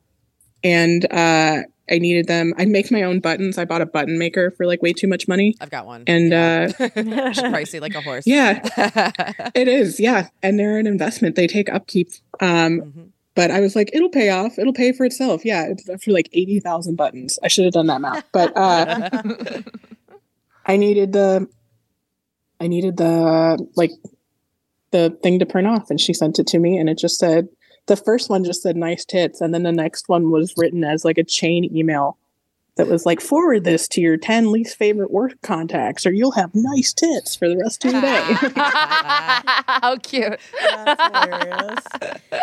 [0.63, 2.53] and uh, I needed them.
[2.57, 3.57] I make my own buttons.
[3.57, 5.55] I bought a button maker for like way too much money.
[5.61, 6.03] I've got one.
[6.07, 8.25] And uh, It's pricey like a horse.
[8.25, 8.61] yeah,
[9.55, 9.99] it is.
[9.99, 10.29] Yeah.
[10.41, 11.35] And they're an investment.
[11.35, 12.09] They take upkeep.
[12.39, 13.07] Um, Mhm.
[13.35, 14.57] but I was like, it'll pay off.
[14.57, 15.45] It'll pay for itself.
[15.45, 15.67] Yeah.
[15.67, 17.37] It's for like 80,000 buttons.
[17.43, 18.23] I should have done that math.
[18.31, 19.21] But uh,
[20.65, 21.47] I needed the,
[22.59, 23.91] I needed the, like,
[24.91, 25.89] the thing to print off.
[25.89, 27.47] And she sent it to me and it just said,
[27.87, 29.41] the first one just said nice tits.
[29.41, 32.17] And then the next one was written as like a chain email
[32.77, 36.51] that was like, forward this to your 10 least favorite work contacts or you'll have
[36.53, 38.23] nice tits for the rest of your day.
[38.55, 40.39] How cute.
[40.59, 41.83] That's hilarious.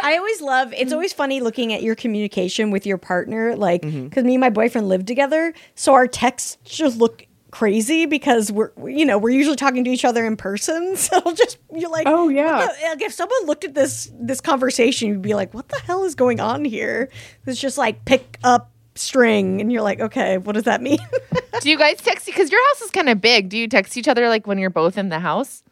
[0.02, 4.05] I always love it's always funny looking at your communication with your partner, like mm-hmm.
[4.05, 8.73] because me and my boyfriend live together, so our texts just look crazy because we're
[8.88, 10.97] you know we're usually talking to each other in person.
[11.03, 12.67] So just you're like, Oh, yeah.
[12.67, 16.03] the- like if someone looked at this this conversation, you'd be like, what the hell
[16.05, 17.09] is going on here?
[17.47, 20.99] It's just like pick up string, and you're like, okay, what does that mean?
[21.61, 22.27] Do you guys text?
[22.27, 23.49] Because your house is kind of big.
[23.49, 25.62] Do you text each other like when you're both in the house?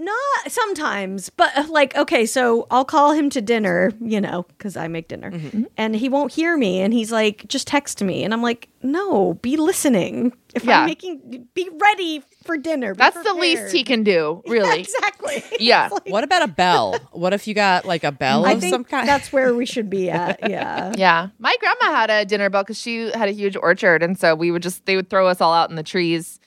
[0.00, 0.16] Not
[0.52, 4.86] sometimes, but uh, like, okay, so I'll call him to dinner, you know, because I
[4.86, 5.32] make dinner,
[5.76, 9.34] and he won't hear me, and he's like, just text me, and I'm like, no,
[9.34, 10.32] be listening.
[10.54, 10.80] If Yeah.
[10.80, 12.94] I'm making, be ready for dinner.
[12.94, 14.80] be That's the least he can do, really.
[14.80, 15.42] exactly.
[15.58, 15.88] Yeah.
[15.90, 16.96] Like- What about a bell?
[17.10, 19.06] What if you got like a bell I of think some kind?
[19.08, 20.48] that's where we should be at.
[20.48, 20.92] Yeah.
[20.96, 21.28] Yeah.
[21.40, 24.02] My grandma had a dinner bell because she had a huge orchard.
[24.04, 26.38] And so we would just, they would throw us all out in the trees.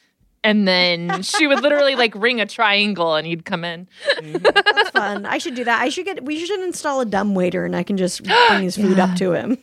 [0.43, 3.87] And then she would literally like ring a triangle and he'd come in.
[4.23, 5.25] That's fun.
[5.25, 5.81] I should do that.
[5.81, 6.23] I should get.
[6.25, 9.33] We should install a dumb waiter, and I can just bring his food up to
[9.33, 9.57] him.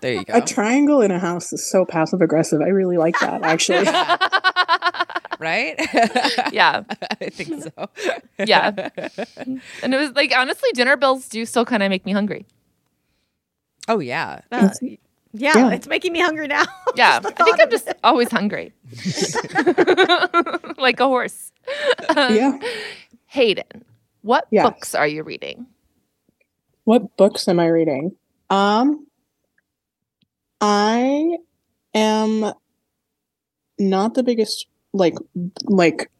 [0.00, 0.34] there you go.
[0.34, 2.60] A triangle in a house is so passive aggressive.
[2.60, 3.84] I really like that, actually.
[5.40, 5.74] right?
[6.52, 6.82] Yeah.
[7.20, 7.88] I think so.
[8.38, 8.90] Yeah.
[9.82, 12.46] And it was like, honestly, dinner bells do still kind of make me hungry.
[13.88, 14.40] Oh yeah.
[14.52, 14.68] Uh,
[15.32, 15.70] yeah, Yeah.
[15.72, 16.64] it's making me hungry now.
[16.96, 17.20] Yeah.
[17.24, 17.98] I think I'm just it.
[18.02, 18.72] always hungry.
[20.78, 21.52] like a horse.
[22.10, 22.58] yeah.
[23.26, 23.84] Hayden,
[24.22, 24.64] what Yes.
[24.64, 25.66] books are you reading?
[26.84, 28.16] What books am I reading?
[28.50, 29.06] Um,
[30.60, 31.36] I
[31.94, 32.52] am
[33.78, 35.14] not the biggest like
[35.64, 36.10] like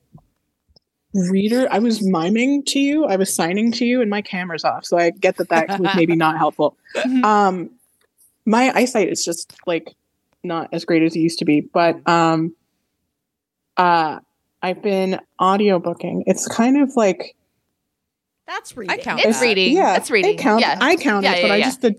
[1.12, 1.66] reader.
[1.70, 3.04] I was miming to you.
[3.06, 5.90] I was signing to you, and my camera's off, so I get that that was
[5.96, 6.76] maybe not helpful.
[7.24, 7.70] Um,
[8.46, 9.94] my eyesight is just like
[10.42, 12.54] not as great as it used to be, but um,
[13.76, 14.18] uh,
[14.62, 16.22] I've been audiobooking.
[16.26, 17.34] It's kind of like
[18.46, 18.98] That's reading.
[18.98, 19.46] I count It's that.
[19.46, 19.74] reading.
[19.76, 20.34] yeah, it's reading.
[20.34, 20.62] It counts.
[20.62, 20.78] Yeah.
[20.80, 21.94] I count Yeah, it, yeah, but I just did.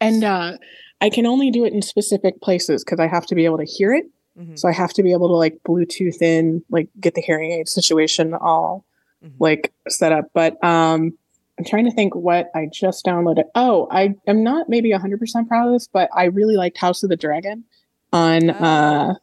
[0.00, 0.56] And uh,
[1.00, 3.64] I can only do it in specific places because I have to be able to
[3.64, 4.04] hear it.
[4.38, 4.58] Mhm.
[4.58, 7.68] So I have to be able to like Bluetooth in, like get the hearing aid
[7.68, 8.84] situation all
[9.24, 9.32] Mhm.
[9.38, 10.26] like set up.
[10.34, 11.16] But um,
[11.58, 13.44] I'm trying to think what I just downloaded.
[13.54, 17.10] Oh, I am not maybe 100% proud of this, but I really liked House of
[17.10, 17.64] the Dragon
[18.12, 19.14] on uh,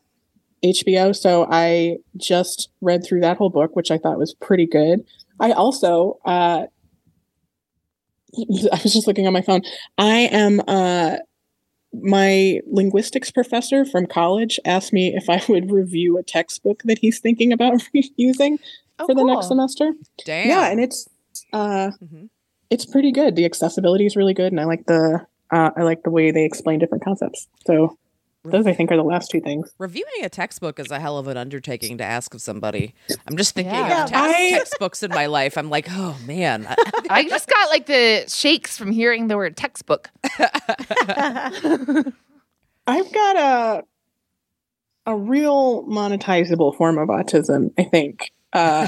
[0.64, 1.14] HBO.
[1.16, 5.04] So I just read through that whole book, which I thought was pretty good.
[5.42, 6.68] I also, uh,
[8.38, 9.62] I was just looking on my phone.
[9.98, 11.18] I am, uh,
[11.94, 17.20] my linguistics professor from college asked me if I would review a textbook that he's
[17.20, 17.82] thinking about
[18.16, 18.58] using
[19.00, 19.34] Oh, for the cool.
[19.34, 19.94] next semester.
[20.26, 20.48] Damn.
[20.48, 21.08] Yeah, and it's
[21.54, 22.30] uh Mhm.
[22.70, 23.36] it's pretty good.
[23.36, 26.46] The accessibility is really good and I like the Uh, I like the way they
[26.46, 27.48] explain different concepts.
[27.66, 27.98] So
[28.46, 29.70] those I think are the last two things.
[29.78, 32.96] Reviewing a textbook is a hell of an undertaking to ask of somebody.
[33.28, 34.06] I'm just thinking Yeah.
[34.06, 35.58] of text- I- textbooks in my life.
[35.58, 36.66] I'm like, oh man.
[37.10, 40.10] I just got like the shakes from hearing the word textbook.
[42.88, 43.84] I've got a
[45.06, 47.72] a real monetizable form of autism.
[47.78, 48.32] I think.
[48.54, 48.88] Uh,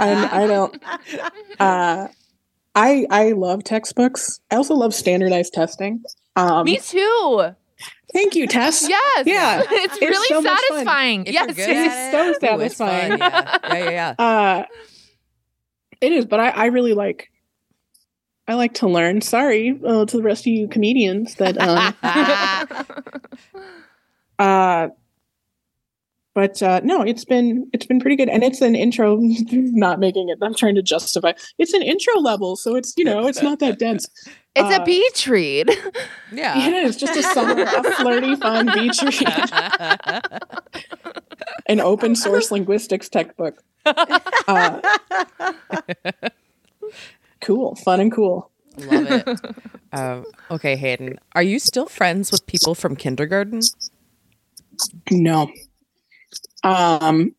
[0.00, 0.82] and I don't.
[1.60, 2.08] Uh,
[2.74, 4.40] I I love textbooks.
[4.50, 6.02] I also love standardized testing.
[6.36, 7.50] Um, Me too.
[8.12, 8.88] thank you, Tess.
[8.88, 9.26] Yes.
[9.26, 9.62] Yeah.
[9.70, 11.26] It's, It's really so satisfying.
[11.26, 11.50] If yes.
[11.50, 12.12] it is.
[12.12, 13.18] so it, ooh, satisfying.
[13.18, 13.90] Yeah, yeah, yeah.
[13.90, 14.14] yeah.
[14.18, 14.64] Uh,
[16.00, 17.30] it is, but I, I really like.
[18.46, 19.20] I like to learn.
[19.20, 21.58] Sorry uh, to the rest of you comedians that.
[21.60, 21.94] Um,
[24.38, 24.88] uh,
[26.34, 29.18] but uh, no, it's been it's been pretty good, and it's an intro.
[29.52, 30.38] Not making it.
[30.42, 31.32] I'm trying to justify.
[31.58, 34.06] It's an intro level, so it's you know it's not that dense.
[34.56, 35.70] It's a Uh, beach read.
[36.32, 36.58] yeah.
[36.68, 40.22] It is just a summer, a flirty, fun beach read,
[41.66, 43.62] an open source linguistics textbook.
[43.86, 44.80] Uh,
[47.40, 48.50] cool, fun, and cool.
[48.78, 49.40] Love it.
[49.92, 53.60] Um, okay, Hayden, are you still friends with people from kindergarten?
[55.10, 55.50] No.
[56.64, 57.34] Um.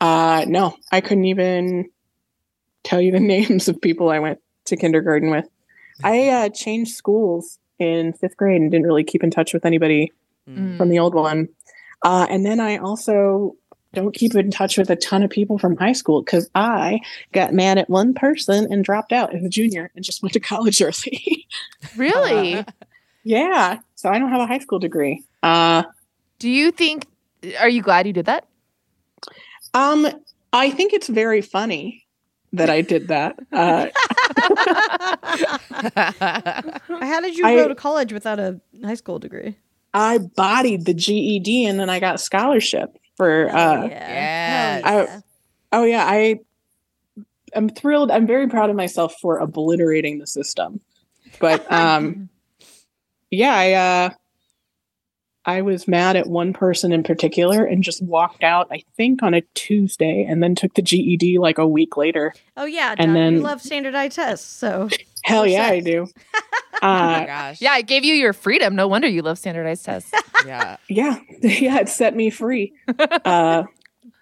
[0.00, 0.44] Uh.
[0.48, 1.90] No, I couldn't even
[2.84, 5.46] tell you the names of people I went to kindergarten with.
[6.02, 10.12] I uh, changed schools in fifth grade and didn't really keep in touch with anybody
[10.48, 10.78] Mm.
[10.78, 11.48] from the old one.
[12.02, 13.56] Uh, and then I also
[13.92, 17.00] don't keep in touch with a ton of people from high school because I
[17.32, 20.40] got mad at one person and dropped out as a junior and just went to
[20.40, 21.46] college early.
[21.94, 22.64] Really?
[23.22, 23.80] yeah.
[23.96, 25.22] So I don't have a high school degree.
[25.42, 25.82] Uh,
[26.38, 27.04] Do you think?
[27.58, 28.46] Are you glad you did that?
[29.74, 30.06] Um,
[30.52, 32.06] I think it's very funny
[32.52, 33.36] that I did that.
[33.52, 33.86] Uh,
[37.00, 39.56] How did you I- go to college without a high school degree?
[39.92, 43.48] I bodied the GED and then I got a scholarship for.
[43.48, 44.84] Uh, Yes.
[44.84, 45.20] Hell I-
[45.72, 46.36] oh yeah, I.
[47.54, 48.12] I'm thrilled.
[48.12, 50.80] I'm very proud of myself for obliterating the system.
[51.40, 52.28] But um,
[53.30, 54.10] yeah, I uh,
[55.50, 58.68] I was mad at one person in particular and just walked out.
[58.70, 62.32] I think on a Tuesday and then took the GED like a week later.
[62.56, 64.46] Oh yeah, And then you love standardized tests.
[64.46, 64.88] So
[65.24, 65.84] Hell yeah, I Percent.
[65.86, 66.06] do.
[66.82, 67.60] oh Uh, my gosh.
[67.60, 68.74] Yeah, it gave you your freedom.
[68.76, 70.12] No wonder you love standardized tests.
[70.46, 70.78] Yeah.
[70.88, 72.72] yeah, yeah, it set me free.
[73.26, 73.64] Uh,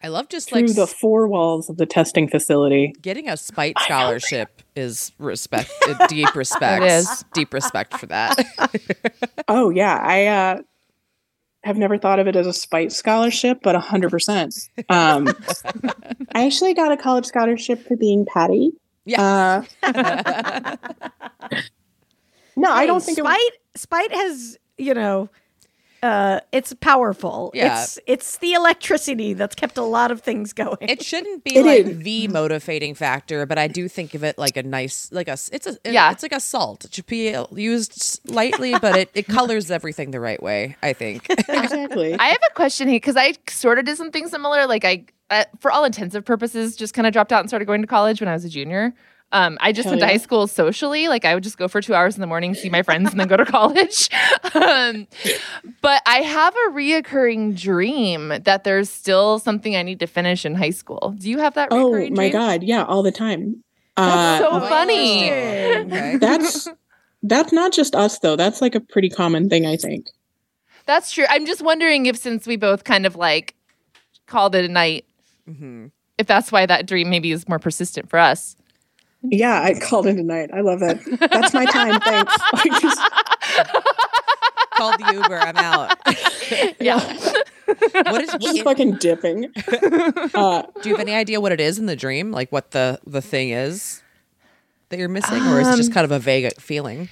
[0.02, 2.92] I love just through like the four walls of the testing facility.
[3.00, 6.82] getting a spite scholarship is respect uh, deep respect.
[6.82, 7.24] It is.
[7.34, 8.36] Deep respect for that.
[9.46, 10.62] Oh yeah, I uh,
[11.68, 14.54] have never thought of it as a spite scholarship, but hundred percent.
[14.88, 15.28] Um,
[16.34, 18.72] I actually got a college scholarship for being Patty.
[19.04, 19.62] Yeah.
[19.82, 19.92] Uh,
[22.56, 23.52] no, I don't Hey, think it was, spite.
[23.76, 25.28] Spite has you know,
[26.02, 27.50] uh, it's powerful.
[27.54, 27.82] Yeah.
[27.82, 30.76] It's it's the electricity that's kept a lot of things going.
[30.80, 31.98] It shouldn't be It like is.
[32.00, 35.66] the motivating factor, but I do think of it like a nice, like a it's
[35.66, 36.10] a, Yeah.
[36.12, 36.84] it's like a salt.
[36.84, 40.76] It should be used lightly, but it, it colors everything the right way.
[40.82, 41.26] I think.
[41.30, 42.14] exactly.
[42.18, 44.66] I have a question here because I sort of did something similar.
[44.66, 47.82] Like I, uh, for all intensive purposes, just kind of dropped out and started going
[47.82, 48.94] to college when I was a junior.
[49.30, 51.08] Um, I just Hell went to high school socially.
[51.08, 53.20] Like I would just go for two hours in the morning, see my friends, and
[53.20, 54.08] then go to college.
[54.54, 55.06] um,
[55.82, 60.54] but I have a reoccurring dream that there's still something I need to finish in
[60.54, 61.14] high school.
[61.18, 61.68] Do you have that?
[61.70, 62.32] oh my dream?
[62.32, 63.62] god, yeah, all the time.
[63.96, 65.30] That's Uh, so funny.
[65.30, 66.16] okay.
[66.16, 66.68] that's
[67.22, 68.36] that's not just us though.
[68.36, 70.06] That's like a pretty common thing, I think.
[70.86, 71.26] That's true.
[71.28, 73.54] I'm just wondering if since we both kind of like
[74.26, 75.04] called it a night,
[75.46, 75.90] Mhm.
[76.16, 78.56] if that's why that dream maybe is more persistent for us.
[79.22, 80.50] Yeah, I called in tonight.
[80.52, 81.00] I love that.
[81.30, 82.00] That's my time.
[82.04, 82.36] Thanks.
[82.52, 83.00] Like, just-
[84.76, 85.38] Called the Uber.
[85.38, 85.98] I'm out.
[86.80, 86.98] Yeah.
[87.66, 88.34] What is?
[88.40, 89.52] just fucking dipping.
[90.34, 92.30] Uh, do you have any idea what it is in the dream?
[92.30, 94.02] Like what the the thing is
[94.88, 97.08] that you're missing, or is it just kind of a vague feeling?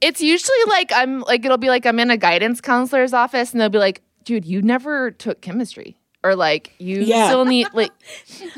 [0.00, 3.60] It's usually like I'm like it'll be like I'm in a guidance counselor's office and
[3.60, 7.26] they'll be like, "Dude, you never took chemistry." Or like you Yeah.
[7.26, 7.92] still need like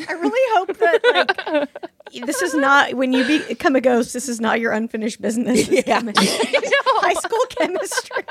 [0.09, 1.91] I really hope that like
[2.25, 4.13] this is not when you become a ghost.
[4.13, 5.67] This is not your unfinished business.
[5.69, 6.27] This chemistry.
[7.03, 8.25] High school chemistry.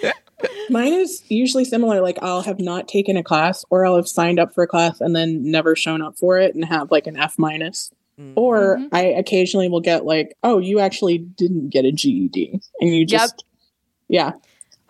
[0.70, 2.00] Mine is usually similar.
[2.00, 5.00] Like I'll have not taken a class, or I'll have signed up for a class
[5.00, 7.90] and then never shown up for it and have like an F minus.
[8.20, 8.34] Mm.
[8.36, 13.06] Or I occasionally will get like, oh, you actually didn't get a GED, and you
[13.06, 13.44] just,
[14.08, 14.32] yeah,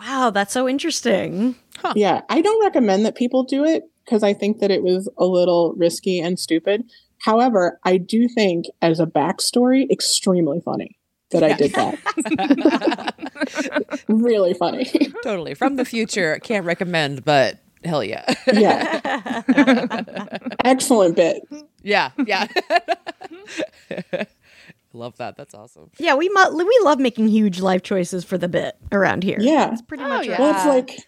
[0.00, 1.56] Wow, that's so interesting.
[1.94, 2.22] yeah.
[2.28, 5.74] I don't recommend that people do it because I think that it was a little
[5.76, 6.84] risky and stupid.
[7.20, 10.96] However, I do think as a backstory, extremely funny
[11.30, 13.14] that I did that.
[14.08, 14.86] really funny.
[15.22, 16.38] totally from the future.
[16.42, 19.42] Can't recommend, but hell yeah, yeah.
[20.64, 21.42] Excellent bit.
[21.82, 22.46] yeah, yeah.
[24.94, 25.36] Love that.
[25.36, 25.90] That's awesome.
[25.98, 29.36] Yeah, we mu- we love making huge life choices for the bit around here.
[29.38, 29.68] Yeah.
[29.68, 30.32] That's pretty Oh, much yeah.
[30.32, 30.38] it.
[30.38, 30.98] Well, it's like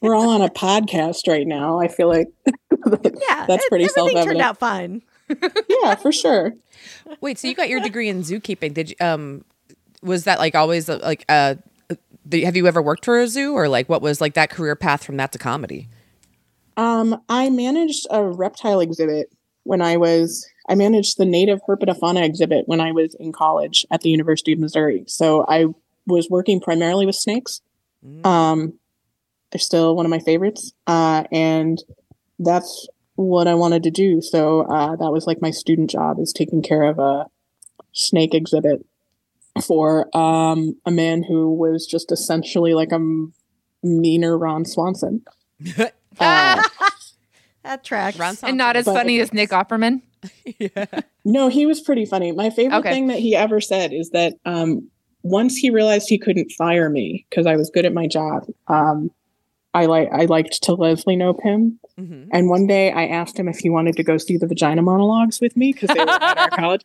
[0.00, 1.80] we're all on a podcast right now.
[1.80, 4.26] I feel like Yeah, that's pretty everything self-evident.
[4.26, 5.02] turned out fine.
[5.82, 6.54] yeah, for sure.
[7.20, 8.74] Wait, so you got your degree in zookeeping?
[8.74, 9.44] Did you um
[10.02, 11.56] was that like always uh, like uh
[12.32, 15.04] have you ever worked for a zoo or like what was like that career path
[15.04, 15.88] from that to comedy?
[16.76, 19.32] Um, I managed a reptile exhibit
[19.64, 20.46] when I was.
[20.68, 24.58] I managed the native herpetofauna exhibit when I was in college at the University of
[24.58, 25.04] Missouri.
[25.06, 25.66] So I
[26.06, 27.60] was working primarily with snakes.
[28.24, 28.74] Um,
[29.56, 31.82] they're still one of my favorites, uh, and
[32.38, 34.20] that's what I wanted to do.
[34.20, 37.24] So uh, that was like my student job is taking care of a
[37.92, 38.84] snake exhibit
[39.64, 43.32] for um, a man who was just essentially like a m-
[43.82, 45.22] meaner Ron Swanson.
[46.18, 46.62] Uh,
[47.62, 48.18] That tracks.
[48.18, 50.00] Ron and not as was- funny as Nick Offerman.
[51.26, 52.30] No, he was pretty funny.
[52.32, 52.90] My favorite Okay.
[52.92, 54.88] thing that he ever said is that um,
[55.24, 59.10] once he realized he couldn't fire me because I was good at my job, um,
[59.76, 61.78] I like I liked to Leslie Knope him.
[62.00, 62.28] Mhm.
[62.32, 65.40] And one day I asked him if he wanted to go see the vagina monologues
[65.40, 66.82] with me because they were at our college.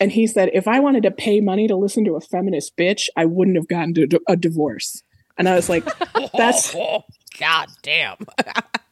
[0.00, 3.08] And he said, if I wanted to pay money to listen to a feminist bitch,
[3.16, 3.94] I wouldn't have gotten
[4.28, 5.02] a divorce.
[5.36, 5.84] And I was like,
[6.36, 6.74] that's
[7.38, 8.16] God damn.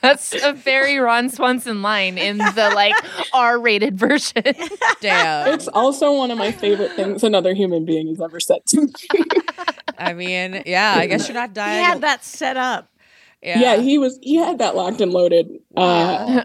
[0.00, 2.94] That's a very Ron Swanson line in the like
[3.32, 4.42] R-rated version.
[5.00, 5.54] Damn.
[5.54, 8.92] it's also one of my favorite things another human being has ever said to me.
[9.98, 11.78] I mean, yeah, I guess you're not dying.
[11.78, 12.88] He had that set up.
[13.42, 13.76] yeah.
[13.76, 15.48] he was he had that locked and loaded.
[15.76, 16.44] Uh,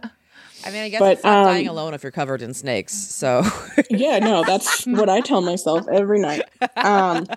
[0.65, 2.93] I mean, I guess But, it's not dying um, alone if you're covered in snakes.
[2.93, 3.43] So
[3.89, 6.41] yeah, no, that's what I tell myself every night.
[6.75, 7.27] Um,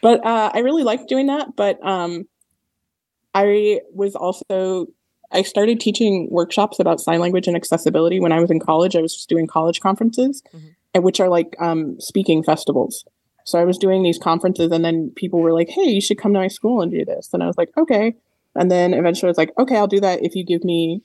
[0.00, 1.56] but uh, I really liked doing that.
[1.56, 2.26] But um,
[3.34, 4.86] I was also
[5.32, 8.96] I started teaching workshops about sign language and accessibility when I was in college.
[8.96, 11.02] I was just doing college conferences, Mhm.
[11.04, 13.04] which are like um, speaking festivals.
[13.44, 16.32] So I was doing these conferences, and then people were like, "Hey, you should come
[16.34, 18.14] to my school and do this." And I was like, "Okay."
[18.56, 21.00] And then eventually, I was like, "Okay, I'll do that if you give me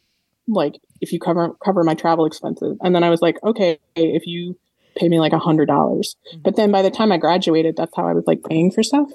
[0.47, 4.25] like if you cover cover my travel expenses." And then I was like, "Okay, if
[4.25, 4.57] you
[4.95, 8.07] pay me like a hundred dollars." But then by the time I graduated, that's how
[8.07, 9.09] I was like paying for stuff.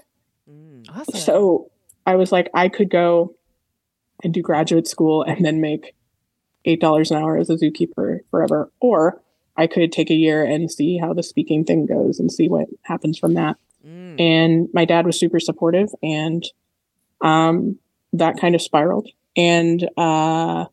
[0.88, 1.14] Awesome.
[1.20, 1.69] So
[2.06, 3.34] I was like, I could go
[4.22, 5.94] and do graduate school and then make
[6.64, 9.22] eight dollars an hour as a zookeeper forever, or
[9.56, 12.68] I could take a year and see how the speaking thing goes and see what
[12.82, 13.56] happens from that.
[13.86, 14.20] Mm.
[14.20, 16.44] And my dad was super supportive, and
[17.20, 17.78] um,
[18.12, 19.08] that kind of spiraled.
[19.36, 20.66] And uh,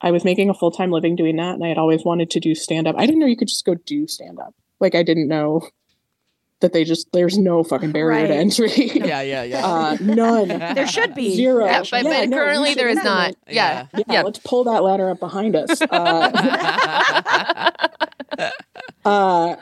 [0.00, 2.40] I was making a full time living doing that, and I had always wanted to
[2.40, 2.96] do stand up.
[2.98, 4.54] I didn't know you could just go do stand up.
[4.80, 5.68] Like I didn't know
[6.60, 8.70] that they just there's no fucking barrier to entry.
[8.94, 9.66] yeah, yeah, yeah.
[9.66, 10.48] uh, none.
[10.74, 11.34] There should be.
[11.34, 11.64] Zero.
[11.64, 13.54] yeah, but, Yeah, but no, currently there is implement not.
[13.54, 13.86] Yeah.
[13.94, 14.22] Yeah, Yeah.
[14.22, 15.80] let's pull that ladder up behind us.
[15.82, 17.70] Uh,
[19.04, 19.56] uh,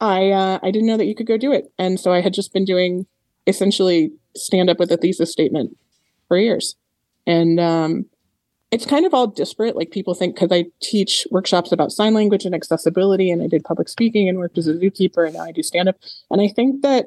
[0.00, 2.32] I uh, I didn't know that you could go do it, and so I had
[2.32, 3.06] just been doing
[3.46, 5.76] essentially stand up with a thesis statement
[6.28, 6.76] for years,
[7.26, 8.06] and um,
[8.70, 9.76] it's kind of all disparate.
[9.76, 13.64] Like people think because I teach workshops about sign language and accessibility, and I did
[13.64, 15.96] public speaking and worked as a zookeeper, and now I do stand up,
[16.30, 17.06] and I think that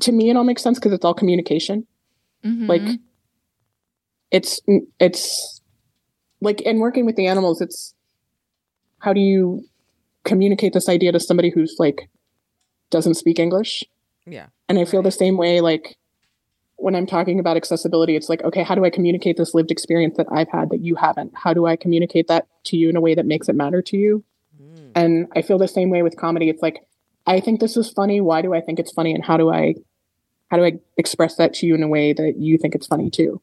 [0.00, 1.86] to me it all makes sense because it's all communication
[2.44, 2.66] Mhm.
[2.68, 2.98] like
[4.30, 4.58] it's
[4.98, 5.60] it's
[6.40, 7.94] like in working with the animals it's
[9.00, 9.64] how do you
[10.24, 12.08] communicate this idea to somebody who's like
[12.90, 13.84] doesn't speak english
[14.26, 14.46] yeah.
[14.68, 15.96] and i feel the same way like
[16.82, 20.16] when i'm talking about accessibility it's like okay how do i communicate this lived experience
[20.16, 21.32] that i've had that you haven't?
[21.34, 23.96] How do i communicate that to you in a way that makes it matter to
[23.96, 24.24] you?
[24.60, 24.90] Mm.
[24.94, 26.48] and i feel the same way with comedy.
[26.48, 26.78] It's like
[27.26, 28.20] i think this is funny.
[28.20, 29.14] Why do i think it's funny?
[29.14, 29.74] And how do i
[30.50, 33.10] how do i express that to you in a way that you think it's funny
[33.10, 33.40] too?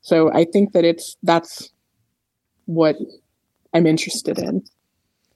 [0.00, 1.70] So i think that it's that's
[2.64, 2.96] what
[3.74, 4.64] i'm interested in.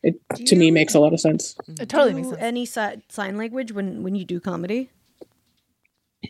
[0.03, 1.55] It Do to me makes a lot of sense.
[1.79, 2.43] It totally do makes sense.
[2.43, 4.91] Any si- sign language when when you do comedy?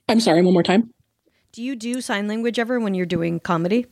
[0.09, 0.91] i'm sorry one more time
[1.53, 3.87] Do you do sign language ever when you're doing comedy?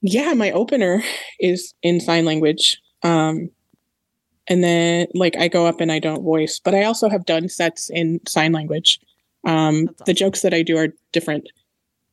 [0.00, 1.02] yeah my opener
[1.40, 3.50] is in sign language um
[4.46, 7.48] and then like i go up and i don't voice but i also have done
[7.48, 9.00] sets in sign language
[9.46, 11.48] um That's the jokes that i do are different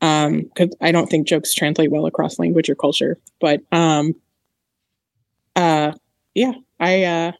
[0.02, 4.14] um because i don't think jokes translate well across language or culture but um
[5.56, 5.92] uh
[6.34, 7.32] yeah i uh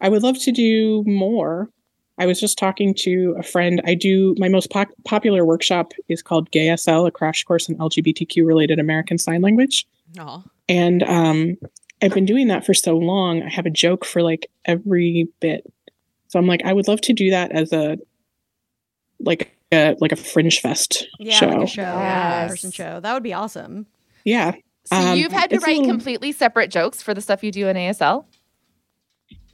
[0.00, 1.70] i would love to do more
[2.18, 6.22] i was just talking to a friend i do my most pop- popular workshop is
[6.22, 9.86] called gaysl a crash course in lgbtq related american sign language
[10.18, 10.42] Aw.
[10.68, 11.56] and um,
[12.02, 13.42] I've been doing that for so long.
[13.42, 15.64] I have a joke for like every bit.
[16.28, 17.96] So I'm like, I would love to do that as a
[19.20, 21.46] like a like a fringe fest Yeah, show.
[21.46, 22.50] like a show, yeah, Yes.
[22.50, 23.00] person show.
[23.00, 23.86] That would be awesome.
[24.24, 24.52] Yeah,
[24.84, 27.68] So Um, you've had to write little- completely separate jokes for the stuff you do
[27.68, 28.26] in ASL?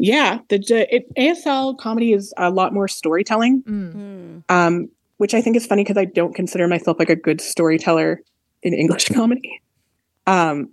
[0.01, 0.39] Yeah.
[0.49, 3.63] The, the it, ASL comedy is a lot more storytelling.
[3.63, 3.93] Mm.
[3.93, 4.39] Hmm.
[4.49, 4.89] um,
[5.19, 8.23] which I think is funny because I don't consider myself like a good storyteller
[8.63, 9.61] in English comedy.
[10.27, 10.71] Um,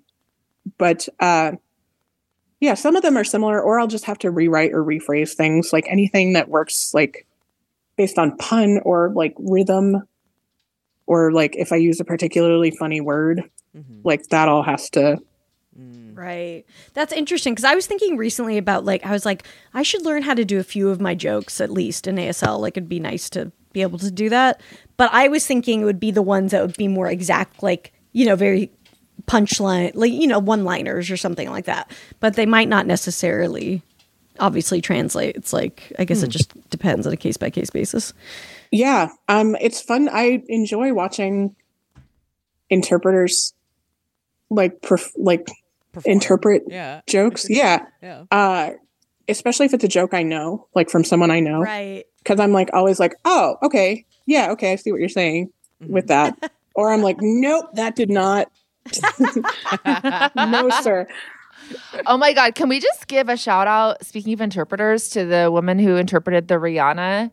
[0.77, 1.51] but uh,
[2.61, 5.73] yeah, some of them are similar, or I'll just have to rewrite or rephrase things.
[5.73, 7.27] Like anything that works like
[7.97, 10.03] based on pun or like rhythm,
[11.05, 13.43] or like if I use a particularly funny word,
[13.75, 13.99] Mhm.
[14.05, 15.17] like that all has to.
[16.17, 16.65] Right.
[16.95, 20.23] That's interesting because I was thinking recently about like I was like I should learn
[20.23, 22.59] how to do a few of my jokes at least in ASL.
[22.59, 24.59] Like it'd be nice to be able to do that.
[24.97, 27.93] But I was thinking it would be the ones that would be more exact, like
[28.13, 28.71] you know, very
[29.27, 31.91] punchline, like you know, one-liners or something like that.
[32.19, 33.83] But they might not necessarily,
[34.39, 35.35] obviously, translate.
[35.35, 38.11] It's like I guess it just depends on a case by case basis.
[38.71, 40.09] Yeah, um, it's fun.
[40.11, 41.55] I enjoy watching
[42.71, 43.53] interpreters
[44.49, 45.47] like perf- like
[45.97, 46.11] Perform.
[46.13, 47.01] interpret Yeah.
[47.07, 47.47] jokes.
[47.49, 47.85] Yeah.
[48.01, 48.23] Yeah.
[48.31, 48.71] uh
[49.29, 52.05] especially if it's a joke i know like from someone i know Right.
[52.23, 55.49] because i'm like always like oh okay yeah okay i see what you're saying
[55.81, 58.49] with that or i'm like nope that did not
[60.35, 61.07] no sir
[62.05, 62.55] Oh my God.
[62.55, 66.47] Can we just give a shout out, speaking of interpreters, to the woman who interpreted
[66.47, 67.29] the Rihanna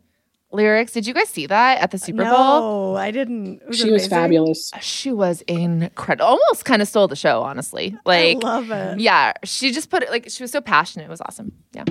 [0.54, 0.92] lyrics?
[0.92, 2.32] Did you guys see that at the Super Bowl?
[2.32, 3.60] No, I didn't.
[3.68, 6.26] It she was fabulous She was incredible.
[6.26, 7.96] Almost kind of stole the show, honestly.
[8.04, 9.00] Like, I love it.
[9.00, 11.04] yeah, she just put it like she was so passionate.
[11.04, 11.52] It was awesome.
[11.72, 11.84] Yeah.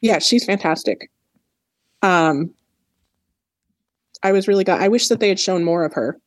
[0.00, 1.10] yeah she's fantastic
[2.02, 2.52] um
[4.22, 6.20] i was really glad i wish that they had shown more of her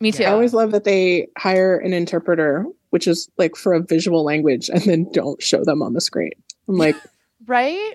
[0.00, 0.24] Me too.
[0.24, 4.68] i always love that they hire an interpreter which is like for a visual language
[4.68, 6.32] and then don't show them on the screen
[6.68, 6.96] i'm like
[7.46, 7.94] right?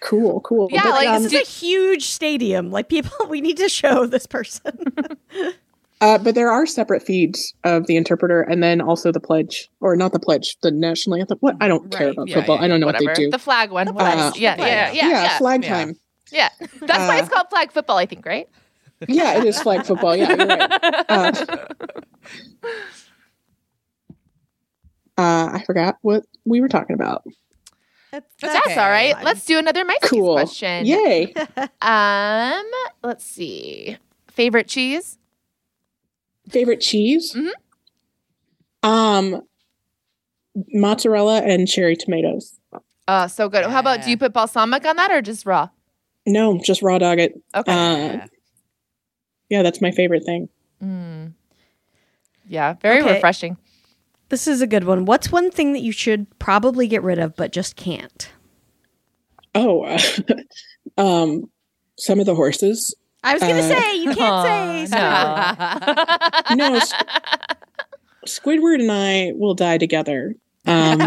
[0.00, 2.70] Cool cool Yeah, But, like, um, this is a huge stadium.
[2.70, 4.72] Like people, we need to show this person.
[6.02, 9.94] Uh, but there are separate feeds of the interpreter and then also the pledge, or
[9.96, 11.36] not the pledge, the national anthem.
[11.40, 12.56] What I don't care about Yeah, football.
[12.56, 13.04] yeah, I don't know Whatever.
[13.08, 13.30] what they do.
[13.30, 13.92] The flag one.
[13.94, 14.18] Whatever.
[14.18, 15.94] Uh, yeah, yeah, yeah, yeah, flag time.
[16.32, 16.48] Yeah.
[16.58, 18.48] That's why it's Uh, called flag football, I think, right?
[19.08, 20.16] Yeah, it is flag football.
[20.16, 21.04] Yeah, you're right.
[21.10, 21.32] Uh,
[25.18, 27.24] uh, I forgot what we were talking about.
[28.10, 29.14] That's, But that's all right.
[29.22, 30.34] Let's do another MySpace Cool.
[30.34, 30.86] question.
[30.86, 31.34] Yay!
[31.82, 32.64] Um,
[33.02, 33.96] let's see.
[34.28, 35.18] Favorite cheese?
[36.50, 37.34] Favorite cheese?
[37.34, 37.50] Mhm.
[38.82, 39.42] Um,
[40.72, 42.58] mozzarella and cherry tomatoes.
[43.06, 43.64] Uh, so good.
[43.64, 45.68] How about do you put balsamic on that or just raw?
[46.26, 47.34] No, just raw dog it.
[47.54, 47.72] Okay.
[47.72, 48.26] Uh,
[49.48, 50.48] yeah, that's my favorite thing.
[50.82, 51.32] Mm.
[52.48, 53.14] Yeah, very Okay.
[53.14, 53.56] refreshing.
[54.30, 55.04] This is a good one.
[55.04, 58.30] What's one thing that you should probably get rid of but just can't?
[59.54, 59.96] Oh,
[60.96, 61.50] um,
[61.98, 62.94] some of the horses.
[63.22, 64.96] I was gonna Uh, say you can't say.
[64.96, 66.92] Aw, so- No, S-
[68.26, 70.34] Squidward and I will die together
[70.66, 71.00] um,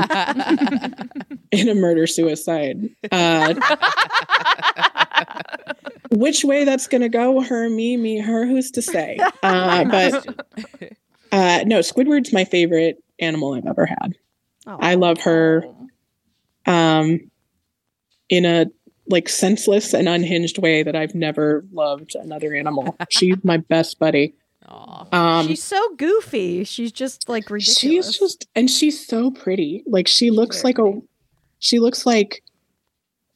[1.52, 2.90] in a murder suicide.
[3.12, 3.54] Uh,
[6.12, 9.18] which way that's going to go, her, me, me, her, who's to say?
[9.42, 10.28] Uh, but
[11.32, 14.16] uh, no, Squidward's my favorite animal I've ever had.
[14.66, 14.78] Oh.
[14.80, 15.64] I love her
[16.66, 17.20] um,
[18.30, 18.68] in a
[19.08, 22.96] like senseless and unhinged way that I've never loved another animal.
[23.10, 24.36] She's my best buddy.
[25.12, 26.64] Um, she's so goofy.
[26.64, 28.08] She's just like ridiculous.
[28.08, 31.00] she's just and she's so pretty like she looks like a
[31.60, 32.42] she looks like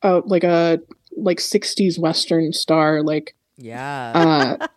[0.04, 0.80] a like a
[1.18, 4.58] like 60s western star like Yeah.
[4.62, 4.68] uh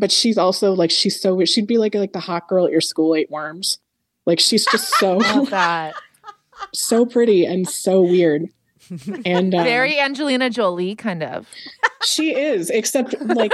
[0.00, 2.80] but she's also like she's so she'd be like like the hot girl at your
[2.80, 3.78] school ate worms
[4.26, 5.18] like she's just so
[5.50, 5.94] that.
[6.74, 8.46] so pretty and so weird
[9.24, 11.46] and um, Very Angelina Jolie, kind of.
[12.02, 13.52] she is except like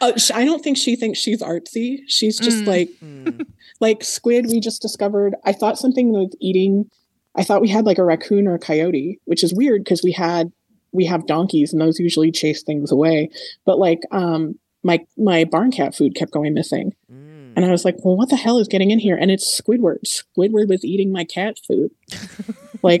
[0.00, 2.66] uh, sh- i don't think she thinks she's artsy she's just Mm.
[2.66, 3.46] like Mm.
[3.80, 6.88] like squid we just discovered i thought something was eating
[7.34, 10.12] i thought we had like a raccoon or a coyote which is weird because we
[10.12, 10.52] had
[10.92, 13.28] we have donkeys and those usually chase things away
[13.66, 14.58] but like um
[14.88, 17.52] my my barn cat food kept going missing Mm.
[17.56, 19.98] and i was like well what the hell is getting in here and it's squidward
[20.16, 21.90] squidward was eating my cat food
[22.82, 23.00] like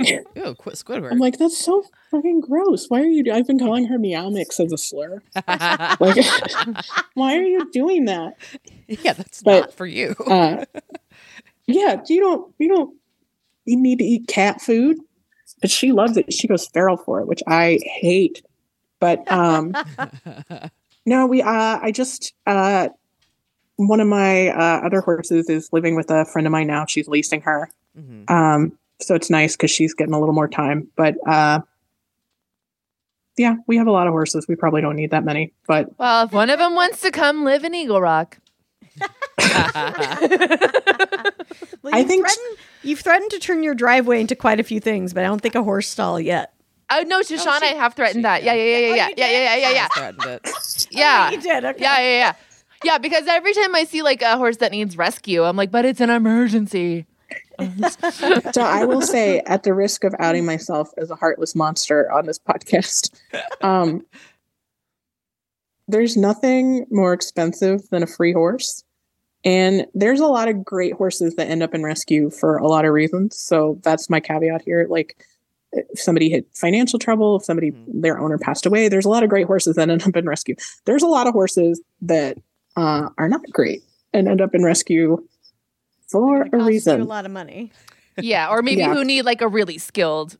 [0.62, 1.12] quit Squidward.
[1.12, 4.28] i'm like that's so fucking gross why are you do- i've been calling her meow
[4.30, 6.24] mix as a slur like
[7.14, 8.34] why are you doing that
[8.88, 10.14] yeah, that's but- not for you.
[10.26, 10.64] uh,
[11.66, 12.96] yeah, you don't you don't
[13.66, 14.96] you need to eat cat food,
[15.60, 16.32] but she loves it.
[16.32, 18.40] She goes feral for it, which I hate.
[18.98, 19.74] But um,
[21.08, 22.88] no, we uh, I just uh,
[23.76, 26.84] one of my uh, other horses is living with a friend of mine now.
[26.86, 27.70] She's leasing her.
[27.98, 28.30] Mhm.
[28.30, 30.88] Um, so it's nice because she's getting a little more time.
[30.96, 31.60] But uh,
[33.36, 34.46] yeah, we have a lot of horses.
[34.48, 35.52] We probably don't need that many.
[35.66, 38.38] But Well, if one of them wants to come live in Eagle Rock,
[41.82, 45.14] Well, I think- threatened, you've threatened to turn your driveway into quite a few things,
[45.14, 46.52] but I don't think a horse stall yet.
[46.90, 48.42] Oh no, Shoshana, I have threatened that.
[48.42, 50.86] Yeah, yeah, yeah, yeah, Oh, yeah, you yeah, yeah, yeah, yeah, yeah, Threatened it.
[50.90, 51.30] yeah.
[51.30, 51.64] you did.
[51.64, 51.82] Okay.
[51.82, 52.32] Yeah, yeah, yeah.
[52.84, 55.84] Yeah, because every time I see like a horse that needs rescue, I'm like, but
[55.84, 57.06] it's an emergency.
[58.52, 62.26] so I will say, at the risk of outing myself as a heartless monster on
[62.26, 63.10] this podcast,
[63.62, 64.06] um,
[65.88, 68.84] there's nothing more expensive than a free horse.
[69.44, 72.84] And there's a lot of great horses that end up in rescue for a lot
[72.84, 73.38] of reasons.
[73.38, 74.86] So that's my caveat here.
[74.88, 75.24] Like,
[75.72, 79.28] if somebody hit financial trouble, if somebody, their owner passed away, there's a lot of
[79.28, 80.54] great horses that end up in rescue.
[80.86, 82.38] There's a lot of horses that
[82.76, 83.82] uh, are not great
[84.14, 85.18] and end up in rescue
[86.10, 87.00] for It a costs you reason.
[87.00, 87.70] a lot of money.
[88.20, 88.94] Yeah, or maybe Yeah.
[88.94, 90.36] who need like a really skilled,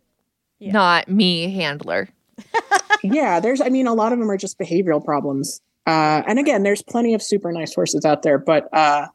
[0.58, 0.72] Yeah.
[0.72, 2.08] not me handler.
[3.02, 6.62] yeah there's i mean a lot of them are just behavioral problems uh and again
[6.62, 9.06] there's plenty of super nice horses out there but uh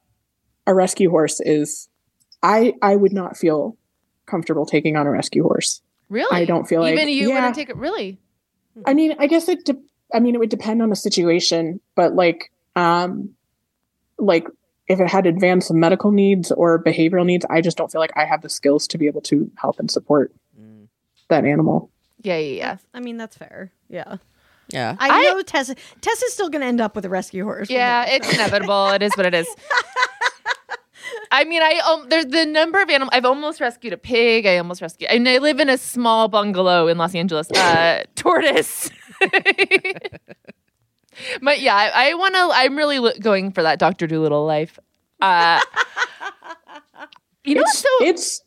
[0.68, 1.88] a rescue horse is
[2.44, 3.78] i i would not feel
[4.26, 5.82] comfortable taking on a rescue horse
[6.14, 6.36] Really?
[6.42, 7.76] i don't feel like Even you yeah, wouldn't take it.
[7.78, 8.18] Really?
[8.86, 9.82] i mean i guess it de-
[10.14, 13.30] i mean it would depend on the situation but like um
[14.18, 14.48] like
[14.88, 18.26] if it had advanced medical needs or behavioral needs i just don't feel like i
[18.26, 20.88] have the skills to be able to help and support Mm.
[21.30, 21.90] that animal
[22.22, 22.78] Yeah, yeah, yeah.
[22.94, 23.72] I mean, that's fair.
[23.90, 24.18] Yeah.
[24.70, 24.96] Yeah.
[24.98, 25.76] I, I- know Tessa.
[26.00, 27.70] Tessa's still going to end up with a rescue horse.
[27.70, 28.90] Yeah, it's inevitable.
[28.96, 29.48] it is what it is.
[31.34, 33.10] I mean, I um, there's the number of animals.
[33.12, 34.46] I've almost rescued a pig.
[34.46, 35.10] I almost rescued.
[35.10, 37.50] I mean, I live in a small bungalow in Los Angeles.
[37.50, 38.92] Uh, tortoise.
[41.42, 42.50] but yeah, I, I want to.
[42.54, 44.78] I'm really lo- going for that Doctor Dolittle life.
[45.22, 45.60] Uh,
[47.44, 47.90] you know it's, so?
[48.02, 48.44] it's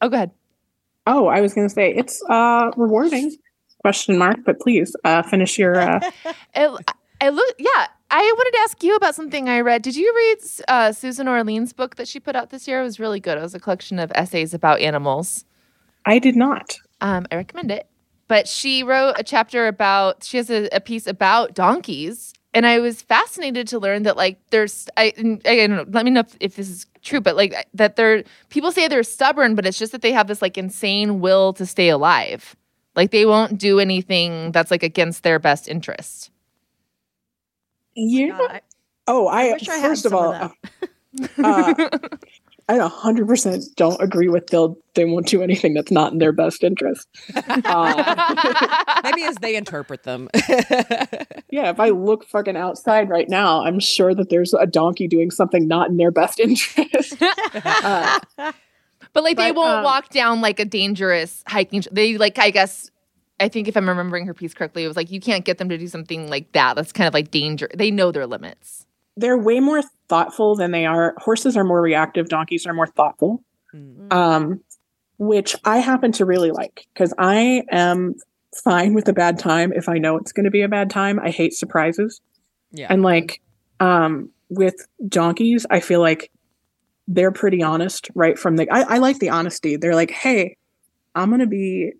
[0.00, 0.30] oh, go ahead.
[1.08, 3.36] Oh, I was going to say it's uh rewarding
[3.80, 5.98] question mark, but please uh finish your uh
[6.54, 7.56] It, I look.
[7.58, 9.80] Yeah, I wanted to ask you about something I read.
[9.80, 10.38] Did you read
[10.68, 12.82] uh, Susan Orlean's book that she put out this year?
[12.82, 13.38] It was really good.
[13.38, 15.46] It was a collection of essays about animals.
[16.04, 16.76] I did not.
[17.00, 17.88] Um, I recommend it.
[18.28, 20.24] But she wrote a chapter about.
[20.24, 24.38] She has a, a piece about donkeys, and I was fascinated to learn that like
[24.50, 24.88] there's.
[24.98, 25.14] I
[25.46, 25.84] I don't know.
[25.88, 29.02] Let me know if, if this is true, but like that they're people say they're
[29.02, 32.56] stubborn, but it's just that they have this like insane will to stay alive.
[32.94, 36.31] Like they won't do anything that's like against their best interest.
[37.94, 38.28] Yeah.
[38.38, 38.60] God, I-
[39.08, 41.30] Oh, I, wish I first of some of all, that.
[41.44, 41.98] uh,
[42.68, 46.18] I a hundred percent don't agree with they'll they won't do anything that's not in
[46.18, 47.08] their best interest.
[47.34, 50.30] Uh, Maybe as they interpret them.
[51.50, 55.32] yeah, if I look fucking outside right now, I'm sure that there's a donkey doing
[55.32, 57.16] something not in their best interest.
[57.54, 58.20] Uh,
[59.12, 61.82] But like they won't um, walk down like a dangerous hiking.
[61.82, 62.88] tr- They like I guess
[63.40, 65.68] I think if I'm remembering her piece correctly, it was like you can't get them
[65.68, 66.76] to do something like that.
[66.76, 67.68] That's kind of like danger.
[67.74, 68.86] They know their limits.
[69.16, 71.14] they're way more thoughtful than they are.
[71.18, 72.28] Horses are more reactive.
[72.28, 73.42] Donkeys are more thoughtful.
[73.74, 74.12] Mm.
[74.12, 74.60] um,
[75.18, 78.16] which I happen to really like because I am
[78.62, 81.18] fine with a bad time if I know it's going to be a bad time.
[81.18, 82.20] I hate surprises.
[82.70, 82.88] yeah.
[82.90, 83.40] And like
[83.80, 84.74] um, with
[85.08, 86.30] donkeys, I feel like
[87.08, 88.68] they're pretty honest right from the.
[88.70, 89.76] I, I like the honesty.
[89.76, 90.56] They're like, hey,
[91.14, 91.92] I'm going to be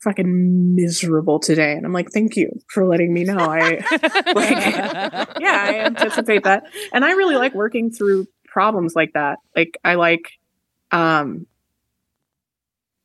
[0.00, 1.72] fucking miserable today.
[1.72, 3.38] And I'm like, thank you for letting me know.
[3.38, 3.84] I
[4.34, 6.64] like, yeah, I anticipate that.
[6.92, 9.38] And I really like working through problems like that.
[9.54, 10.38] Like I like
[10.90, 11.46] um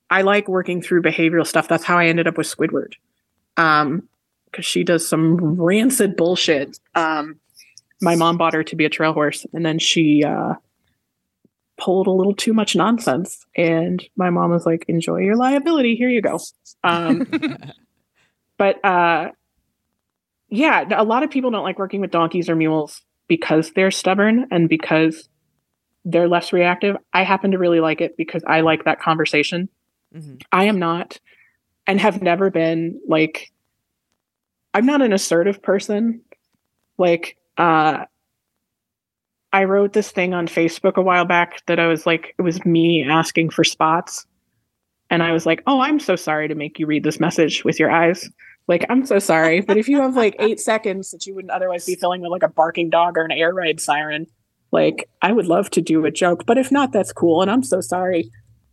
[0.09, 1.67] I like working through behavioral stuff.
[1.67, 2.93] That's how I ended up with Squidward.
[3.57, 4.07] Um
[4.49, 6.79] because she does some rancid bullshit.
[6.95, 7.39] Um
[8.01, 10.53] my mom bought her to be a trail horse and then she uh
[11.78, 15.95] pulled a little too much nonsense and my mom was like enjoy your liability.
[15.95, 16.39] Here you go.
[16.84, 17.28] Um
[18.57, 19.32] but uh
[20.49, 24.47] yeah a lot of people don't like working with donkeys or mules because they're stubborn
[24.51, 25.28] and because
[26.05, 26.95] they're less reactive.
[27.13, 29.69] I happen to really like it because i like that conversation.
[30.15, 30.41] Mhm.
[30.51, 31.19] i am not
[31.88, 33.51] and have never been like
[34.73, 36.21] i'm not an assertive person.
[36.97, 38.05] Like uh
[39.55, 42.65] I wrote this thing on Facebook a while back that I was like, it was
[42.65, 44.25] me asking for spots.
[45.09, 47.79] And I was like, oh, I'm so sorry to make you read this message with
[47.79, 48.29] your eyes.
[48.67, 49.61] Like, I'm so sorry.
[49.61, 52.43] But if you have like eight seconds that you wouldn't otherwise be filling with like
[52.43, 54.27] a barking dog or an air raid siren,
[54.73, 56.45] like, I would love to do a joke.
[56.45, 57.41] But if not, that's cool.
[57.41, 58.29] And I'm so sorry.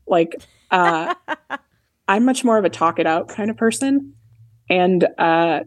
[0.09, 1.15] Like, uh,
[2.09, 4.15] I'm much more of a talk it out kind of person.
[4.69, 5.61] And uh,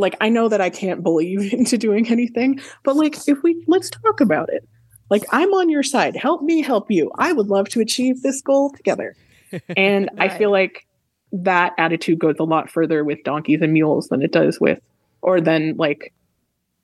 [0.00, 3.62] like I know that I can't bully you into doing anything, but like if we
[3.68, 4.68] let's talk about it.
[5.10, 6.14] Like I'm on your side.
[6.16, 7.10] Help me help you.
[7.18, 9.16] I would love to achieve this goal together.
[9.76, 10.86] And I feel like
[11.32, 14.80] that attitude goes a lot further with donkeys and mules than it does with
[15.22, 16.12] or than like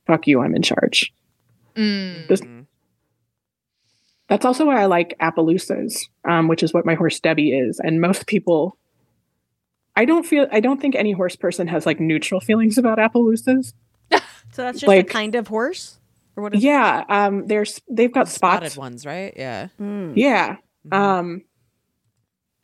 [0.08, 1.12] fuck you, I'm in charge.
[1.76, 2.26] Mm.
[2.26, 2.42] This-
[4.28, 7.78] That's also why I like Appaloosas, um, which is what my horse Debbie is.
[7.78, 8.76] And most people,
[9.96, 13.72] I don't feel, I don't think any horse person has like neutral feelings about Appaloosas.
[14.52, 15.98] So that's just Like- a kind of horse,
[16.36, 16.62] or what is?
[16.64, 18.76] Yeah, um, there's they've got Spotted spots.
[18.78, 19.34] ones, right?
[19.36, 19.68] Yeah.
[19.80, 20.12] Mm.
[20.16, 20.56] Yeah,
[20.88, 20.96] Mhm.
[20.96, 21.42] um,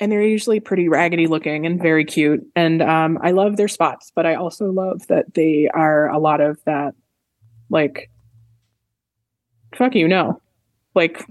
[0.00, 2.46] and they're usually pretty raggedy looking and very cute.
[2.56, 6.40] And um, I love their spots, but I also love that they are a lot
[6.40, 6.94] of that,
[7.68, 8.10] like,
[9.74, 10.40] fuck you, no.
[10.94, 11.24] Like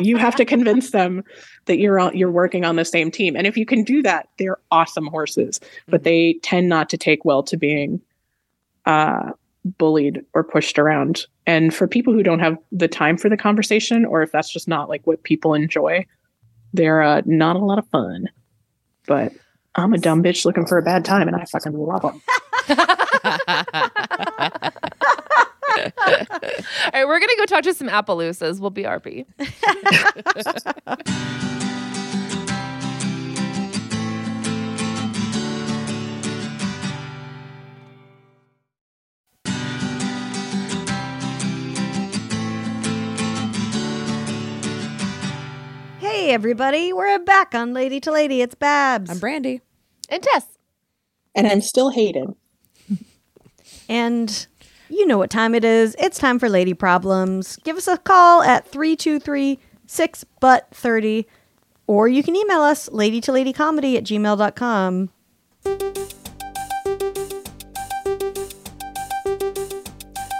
[0.00, 1.22] you have to convince them
[1.66, 4.28] that you're on, you're working on the same team, and if you can do that,
[4.38, 5.60] they're awesome horses.
[5.88, 6.04] But Mhm.
[6.04, 8.00] they tend not to take well to being
[8.86, 9.30] uh,
[9.78, 11.26] bullied or pushed around.
[11.46, 14.68] And for people who don't have the time for the conversation, or if that's just
[14.68, 16.04] not like what people enjoy,
[16.74, 18.28] they're uh, not a lot of fun.
[19.06, 19.32] But
[19.74, 22.20] I'm a dumb bitch looking for a bad time, and I fucking love them.
[25.84, 25.90] All
[26.92, 28.60] right, we're gonna go talk to some Appaloosas.
[28.60, 29.26] We'll be RP.
[46.00, 48.40] Hey everybody, we're back on Lady to Lady.
[48.40, 49.10] It's Babs.
[49.10, 49.60] I'm Brandy.
[50.08, 50.46] And Tess.
[51.34, 52.34] And I'm still hated.
[53.88, 54.46] And
[54.88, 55.96] you know what time it is.
[55.98, 57.56] It's time for Lady Problems.
[57.64, 61.26] Give us a call at 323 6 but 30
[61.86, 65.10] or you can email us lady to lady comedy at gmail.com.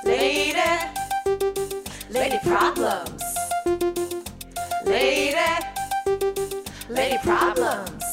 [0.04, 0.60] Lady,
[2.10, 3.22] lady problems.
[4.84, 5.36] Lady,
[6.88, 8.04] lady problems.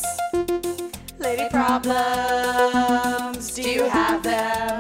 [1.20, 3.54] Lady problems.
[3.54, 4.71] Do you have them?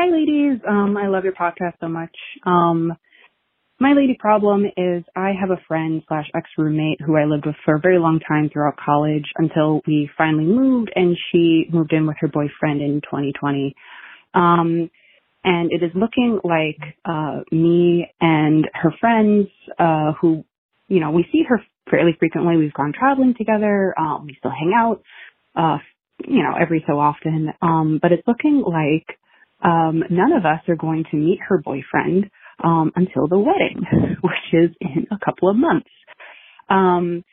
[0.00, 0.58] Hi, ladies.
[0.66, 2.16] Um, I love your podcast so much.
[2.46, 2.94] Um,
[3.78, 7.56] my lady problem is I have a friend slash ex roommate who I lived with
[7.66, 12.06] for a very long time throughout college until we finally moved and she moved in
[12.06, 13.74] with her boyfriend in 2020.
[14.32, 14.90] Um,
[15.44, 19.48] and it is looking like, uh, me and her friends,
[19.78, 20.46] uh, who,
[20.88, 22.56] you know, we see her fairly frequently.
[22.56, 23.94] We've gone traveling together.
[24.00, 25.02] Um, we still hang out,
[25.54, 25.76] uh,
[26.26, 27.52] you know, every so often.
[27.60, 29.19] Um, but it's looking like,
[29.62, 32.30] um, none of us are going to meet her boyfriend
[32.62, 33.84] um, until the wedding,
[34.22, 35.90] which is in a couple of months.
[36.68, 37.24] Um,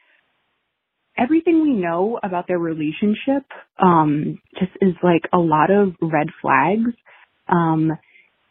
[1.18, 3.44] everything we know about their relationship
[3.82, 6.92] um, just is like a lot of red flags.
[7.48, 7.92] Um,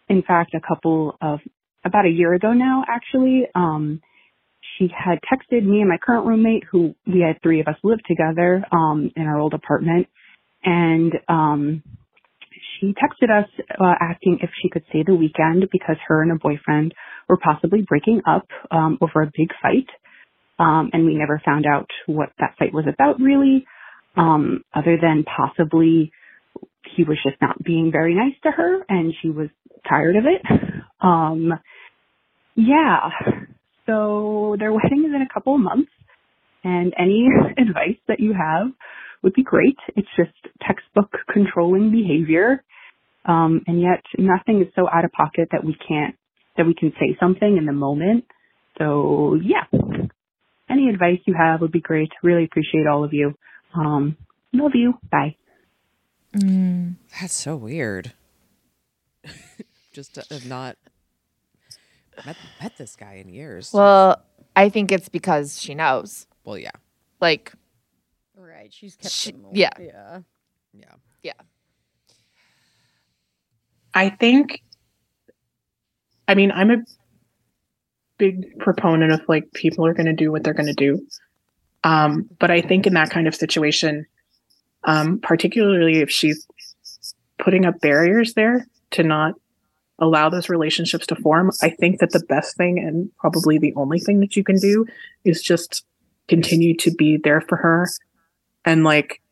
[0.09, 1.41] in fact, a couple of
[1.85, 4.01] about a year ago now, actually, um,
[4.77, 8.01] she had texted me and my current roommate, who we had three of us live
[8.07, 10.09] together um, in our old apartment,
[10.65, 11.83] and um,
[12.81, 13.49] she texted us
[13.81, 16.95] uh, asking if she could stay the weekend because her and her boyfriend
[17.29, 19.89] were possibly breaking up um, over a big fight.
[20.59, 23.67] Um, and we never found out what that fight was about really,
[24.17, 26.13] um, other than possibly
[26.97, 29.49] he was just not being very nice to her and she was
[29.89, 30.43] tired of it.
[31.01, 31.53] Um,
[32.55, 33.11] yeah.
[33.87, 35.91] So their wedding is in a couple of months
[36.65, 37.27] and any
[37.59, 38.69] advice that you have
[39.27, 39.77] would be great.
[39.97, 40.31] It's just
[40.65, 42.63] textbook controlling behavior.
[43.25, 46.15] Um, and yet nothing is so out of pocket that we can't,
[46.57, 48.25] that we can say something in the moment.
[48.79, 49.65] So yeah,
[50.71, 52.11] any advice you have would be great.
[52.23, 53.35] Really appreciate all of you.
[53.75, 54.17] Um,
[54.53, 54.95] love you.
[55.11, 55.35] Bye.
[57.21, 58.13] That's so weird.
[59.93, 60.77] Just have not
[62.25, 63.73] met, met this guy in years.
[63.73, 64.23] Well,
[64.55, 66.27] I think it's because she knows.
[66.45, 66.71] well, yeah,
[67.21, 67.53] Like,
[68.37, 68.73] Right.
[68.73, 69.71] She's kept She- them all- yeah.
[69.79, 70.21] Yeah.
[71.23, 71.33] yeah.
[73.95, 74.63] I think,
[76.29, 76.85] I mean, I'm a
[78.19, 81.07] big proponent of like people are going to do what they're going to do.
[81.83, 84.07] Um, but I think in that kind of situation,
[84.85, 86.47] um, particularly if she's
[87.39, 89.35] putting up barriers there to not
[89.99, 93.99] allow those relationships to form, I think that the best thing and probably the only
[93.99, 94.85] thing that you can do
[95.25, 95.85] is just
[96.29, 97.89] continue to be there for her
[98.67, 99.23] and like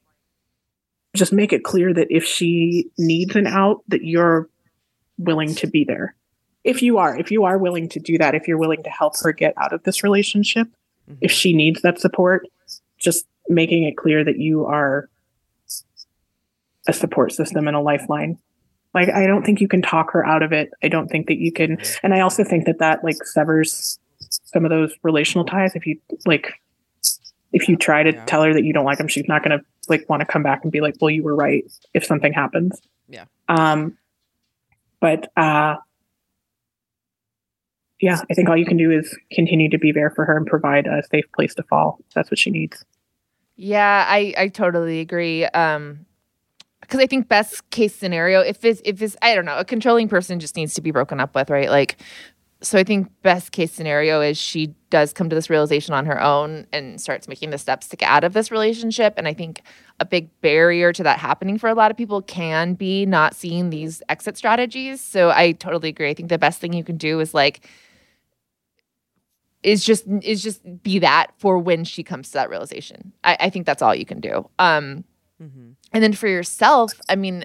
[1.14, 4.48] just make it clear that if she needs an out that you're
[5.18, 6.14] willing to be there
[6.64, 9.14] if you are if you are willing to do that if you're willing to help
[9.20, 10.66] her get out of this relationship
[11.08, 11.18] mm-hmm.
[11.20, 12.46] if she needs that support,
[12.98, 15.08] just making it clear that you are
[16.86, 18.38] a support system and a lifeline.
[18.92, 20.70] Like, I don't think you can talk her out of it.
[20.82, 21.78] I don't think that you can.
[22.02, 23.98] And I also think that that like severs
[24.44, 25.74] some of those relational ties.
[25.74, 26.60] If you like,
[27.54, 28.24] if you try to Yeah.
[28.26, 30.42] tell her that you don't like them, she's not going to like want to come
[30.42, 32.80] back and be like, well, you were right if something happens.
[33.08, 33.24] Yeah.
[33.48, 33.96] Um,
[35.00, 35.76] but, uh,
[38.00, 40.46] yeah, I think all you can do is continue to be there for her and
[40.46, 41.98] provide a safe place to fall.
[42.14, 42.84] That's what she needs.
[43.56, 45.44] Yeah, I I totally agree.
[45.46, 46.04] Um
[46.80, 50.08] because I think best case scenario, if it's if it's I don't know, a controlling
[50.08, 51.70] person just needs to be broken up with, right?
[51.70, 51.96] Like
[52.64, 56.20] so I think best case scenario is she does come to this realization on her
[56.20, 59.14] own and starts making the steps to get out of this relationship.
[59.16, 59.62] And I think
[60.00, 63.70] a big barrier to that happening for a lot of people can be not seeing
[63.70, 65.00] these exit strategies.
[65.00, 66.08] So I totally agree.
[66.08, 67.68] I think the best thing you can do is like
[69.62, 73.12] is just is just be that for when she comes to that realization.
[73.24, 74.48] I, I think that's all you can do.
[74.58, 75.04] Um,
[75.92, 77.44] and then for yourself, I mean,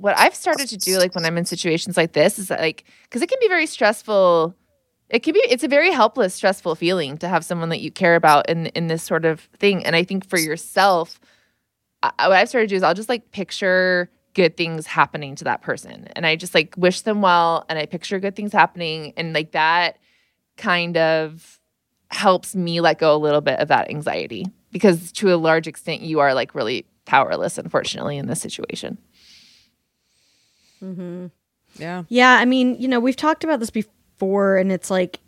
[0.00, 2.84] what I've started to do, like when I'm in situations like this, is that, like
[3.04, 4.54] because it can be very stressful.
[5.08, 5.40] It can be.
[5.40, 8.86] It's a very helpless, stressful feeling to have someone that you care about in in
[8.86, 9.84] this sort of thing.
[9.84, 11.20] And I think for yourself,
[12.02, 15.44] I, what I've started to do is I'll just like picture good things happening to
[15.44, 19.12] that person, and I just like wish them well, and I picture good things happening,
[19.16, 19.98] and like that
[20.56, 21.58] kind of
[22.10, 26.02] helps me let go a little bit of that anxiety because to a large extent
[26.02, 28.98] you are like really powerless unfortunately in this situation
[30.82, 31.26] Mm-hmm.
[31.76, 32.02] Yeah.
[32.08, 35.20] Yeah, I mean, you know, we've talked about this before, and it's like,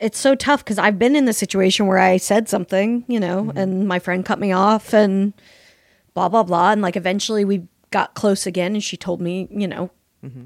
[0.00, 3.52] it's so tough because I've been in the situation where I said something, you know,
[3.56, 5.32] and my friend cut me off and
[6.14, 6.70] blah, blah, blah.
[6.70, 9.90] And like eventually we got close again, and she told me, you know,
[10.24, 10.44] mm-hmm.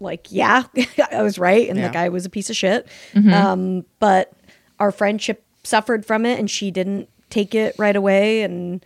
[0.00, 0.64] like, yeah,
[1.12, 1.68] I was right.
[1.68, 1.86] And Yeah.
[1.88, 2.88] the guy was a piece of shit.
[3.14, 4.32] Um, but
[4.80, 8.42] our friendship suffered from it, and she didn't take it right away.
[8.42, 8.84] And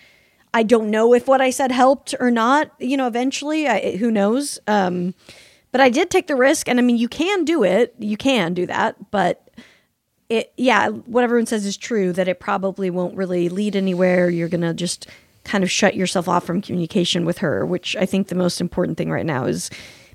[0.55, 2.71] I don't know if what I said helped or not.
[2.79, 4.59] You know, eventually, I, who knows?
[4.69, 5.13] Um,
[5.73, 7.95] but I did take the risk, and I mean, you can do it.
[7.99, 9.51] You can do that, but
[10.29, 12.13] it, yeah, what everyone says is true.
[12.13, 14.31] That it probably won't really lead anywhere.
[14.31, 15.09] You're gonna just
[15.43, 18.97] kind of shut yourself off from communication with her, which I think the most important
[18.97, 19.71] thing right now is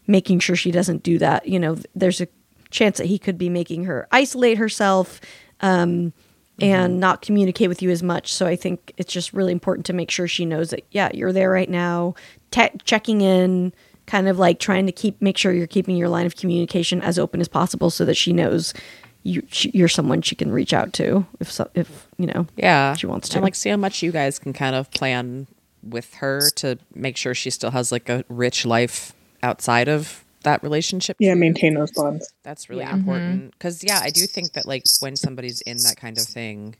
[0.08, 1.48] making sure she doesn't do that.
[1.48, 2.28] You know, there's a
[2.72, 5.20] chance that he could be making her isolate herself.
[5.60, 6.14] Um,
[6.60, 6.74] Mm-hmm.
[6.74, 8.34] and not communicate with you as much.
[8.34, 11.34] So I think it's just really important to make sure she knows that yeah, you're
[11.34, 12.16] there right now,
[12.52, 13.74] te- checking in,
[14.06, 17.18] kind of like trying to keep make sure you're keeping your line of communication as
[17.20, 18.74] open as possible, so that she knows
[19.24, 22.96] you she, you're someone she can reach out to if so, if you know Yeah.
[22.96, 23.36] she wants to.
[23.38, 25.48] And like see how much you guys can kind of plan
[25.84, 30.64] with her to make sure she still has like a rich life outside of that
[30.64, 31.18] relationship.
[31.20, 32.32] Yeah, maintain those bonds.
[32.44, 32.94] That's really Yeah.
[32.96, 36.76] important because yeah, I do think that like when somebody's in that kind of thing,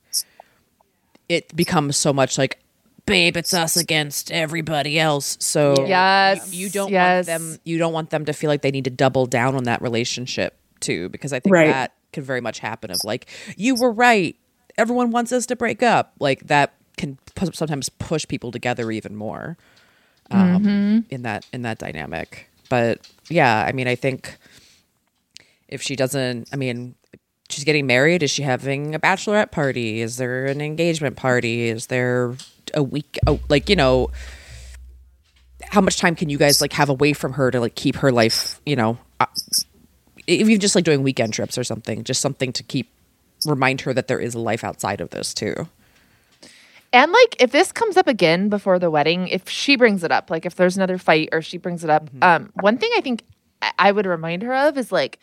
[1.28, 2.60] it becomes so much like,
[3.06, 5.38] babe, it's us against everybody else.
[5.40, 7.28] So Yes, you don't yes.
[7.28, 7.60] want them.
[7.64, 10.56] You don't want them to feel like they need to double down on that relationship
[10.80, 11.68] too, because I think Right.
[11.68, 12.92] that could very much happen.
[12.92, 14.36] Of like, you were right.
[14.78, 16.14] Everyone wants us to break up.
[16.20, 19.58] Like that can pu- sometimes push people together even more
[20.32, 22.50] um, in that in that dynamic.
[22.70, 24.38] But yeah, I mean, I think
[25.68, 26.96] if she doesn't, I mean,
[27.50, 28.24] she's getting married.
[28.24, 30.02] Is she having a bachelorette party?
[30.02, 31.68] Is there an engagement party?
[31.68, 32.36] Is there
[32.74, 33.18] a week?
[33.28, 34.12] Oh, like you know,
[35.64, 38.12] how much time can you guys like have away from her to like keep her
[38.12, 38.62] life?
[38.66, 39.26] You know, uh,
[40.28, 42.92] if you're just like doing weekend trips or something, just something to keep
[43.46, 45.68] remind her that there is a life outside of this too.
[46.92, 50.30] And like if this comes up again before the wedding, if she brings it up,
[50.32, 53.24] like if there's another fight or she brings it up, um, one thing I think
[53.62, 55.20] I- I would remind her of is like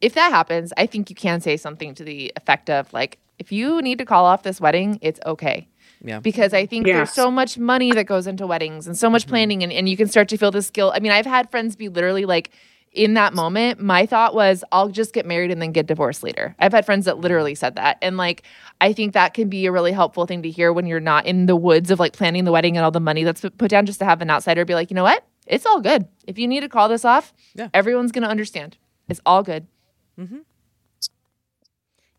[0.00, 3.52] if that happens, I think you can say something to the effect of like, if
[3.52, 5.68] you need to call off this wedding, it's okay.
[6.02, 6.20] Yeah.
[6.20, 9.62] Because I think there's so much money that goes into weddings and so much planning
[9.62, 10.92] and, and you can start to feel this guilt.
[10.94, 12.50] I mean, I've had friends be literally like
[12.96, 16.54] in that moment, my thought was, I'll just get married and then get divorced later.
[16.58, 17.98] I've had friends that literally said that.
[18.02, 18.42] And like,
[18.80, 21.46] I think that can be a really helpful thing to hear when you're not in
[21.46, 23.98] the woods of like planning the wedding and all the money that's put down, just
[24.00, 25.24] to have an outsider be like, you know what?
[25.46, 26.06] It's all good.
[26.26, 27.68] If you need to call this off, Yeah.
[27.74, 28.76] everyone's going to understand.
[29.08, 29.66] It's all good.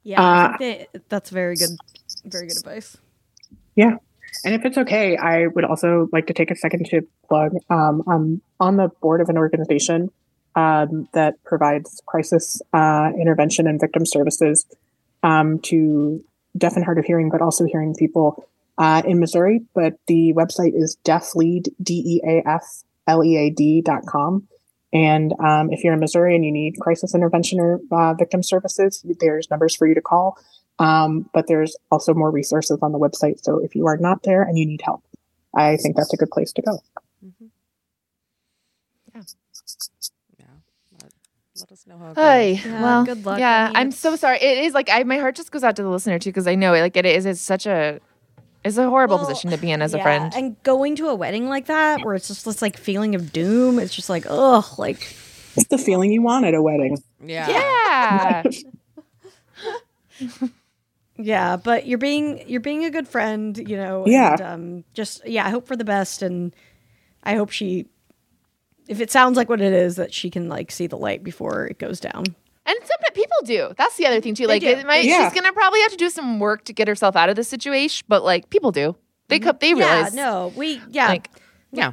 [0.04, 1.72] yeah, Uh, I think that, that's very good,
[2.26, 2.98] very good advice.
[3.76, 3.98] Yeah.
[4.46, 7.54] And if it's okay, I would also like to take a second to plug.
[7.70, 10.12] Um, I'm on the board of an organization
[10.58, 14.66] um, that provides crisis uh, intervention and victim services
[15.24, 16.24] um, to
[16.58, 18.28] deaf and hard of hearing, but also hearing people
[18.78, 19.62] uh, in Missouri.
[19.74, 22.66] But the website is deaflead, D E A F
[23.06, 24.48] L E A D dot com.
[24.94, 29.06] And um, if you're in Missouri and you need crisis intervention or uh, victim services,
[29.20, 30.38] there's numbers for you to call.
[30.80, 33.44] Um, but there's also more resources on the website.
[33.44, 35.04] So if you are not there and you need help,
[35.54, 36.80] I think that's a good place to go.
[39.14, 40.56] Yeah.
[41.02, 41.12] Let,
[41.60, 42.12] let us know how.
[42.12, 42.24] It goes.
[42.24, 42.42] Hi.
[42.44, 43.38] Yeah, well, good luck.
[43.38, 44.38] I Yeah, mean, I'm so sorry.
[44.42, 46.56] It is like I my heart just goes out to the listener too because I
[46.56, 46.82] know it.
[46.82, 47.26] Like it is.
[47.26, 48.00] It's such a.
[48.64, 50.34] It's a horrible Well, position to be in as a friend.
[50.36, 53.80] And going to a wedding like that, where it's just this like feeling of doom,
[53.80, 54.98] it's just like, ugh, like
[55.56, 56.98] It's the feeling you want at a wedding.
[57.24, 57.48] Yeah.
[57.48, 58.44] yeah.
[61.18, 61.56] yeah.
[61.58, 64.04] But you're being you're being a good friend, you know.
[64.06, 64.34] Yeah.
[64.34, 66.54] And, um, just yeah, I hope for the best, and
[67.24, 67.86] I hope she,
[68.88, 71.66] if it sounds like what it is, that she can like see the light before
[71.68, 72.24] it goes down.
[72.66, 73.74] And some people do.
[73.78, 74.46] That's the other thing too.
[74.48, 75.30] Like it might, Yeah.
[75.30, 78.06] she's gonna probably have to do some work to get herself out of this situation.
[78.10, 78.96] But like people do.
[79.30, 79.80] They co- they Mm-hmm.
[79.80, 81.30] Yeah, no, we yeah Like
[81.72, 81.92] Yeah.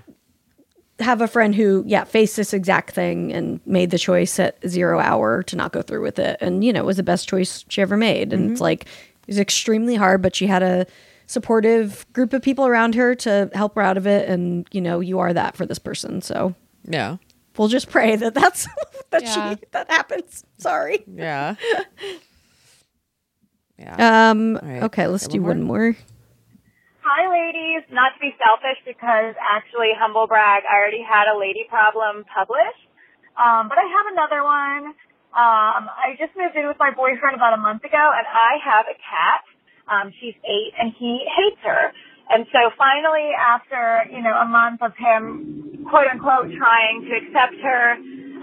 [1.01, 4.99] have a friend who yeah faced this exact thing and made the choice at zero
[5.01, 7.65] hour to not go through with it, and you know it was the best choice
[7.69, 8.33] she ever made.
[8.33, 10.87] And it's like it was extremely hard, but she had a
[11.27, 15.01] supportive group of people around her to help her out of it, and you know
[15.01, 16.21] you are that for this person.
[16.21, 17.17] So Yeah.
[17.57, 18.67] we'll just pray that that's
[19.11, 19.55] that Yeah.
[19.55, 20.45] she that happens.
[20.59, 21.05] Sorry.
[21.07, 21.55] Yeah.
[23.79, 24.31] Yeah.
[24.31, 24.57] Um.
[24.57, 24.83] All right.
[24.85, 25.97] Okay, let's Okay, do one one more.
[27.03, 27.83] Hi, ladies.
[27.91, 32.87] Not to be selfish because actually, humble brag, I already had a lady problem published.
[33.35, 34.95] Um, but I have another one.
[35.35, 38.87] Um, I just moved in with my boyfriend about a month ago and I have
[38.87, 39.43] a cat.
[39.91, 41.91] Um, she's eight and he hates her.
[42.31, 47.57] And so finally, after, you know, a month of him, quote unquote, trying to accept
[47.63, 47.85] her,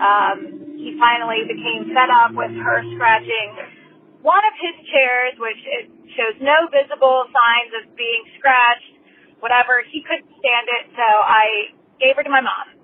[0.01, 0.37] um,
[0.77, 3.81] he finally became fed up with her scratching
[4.21, 8.93] one of his chairs, which it shows no visible signs of being scratched,
[9.41, 9.81] whatever.
[9.89, 12.77] He couldn't stand it, so I gave her to my mom.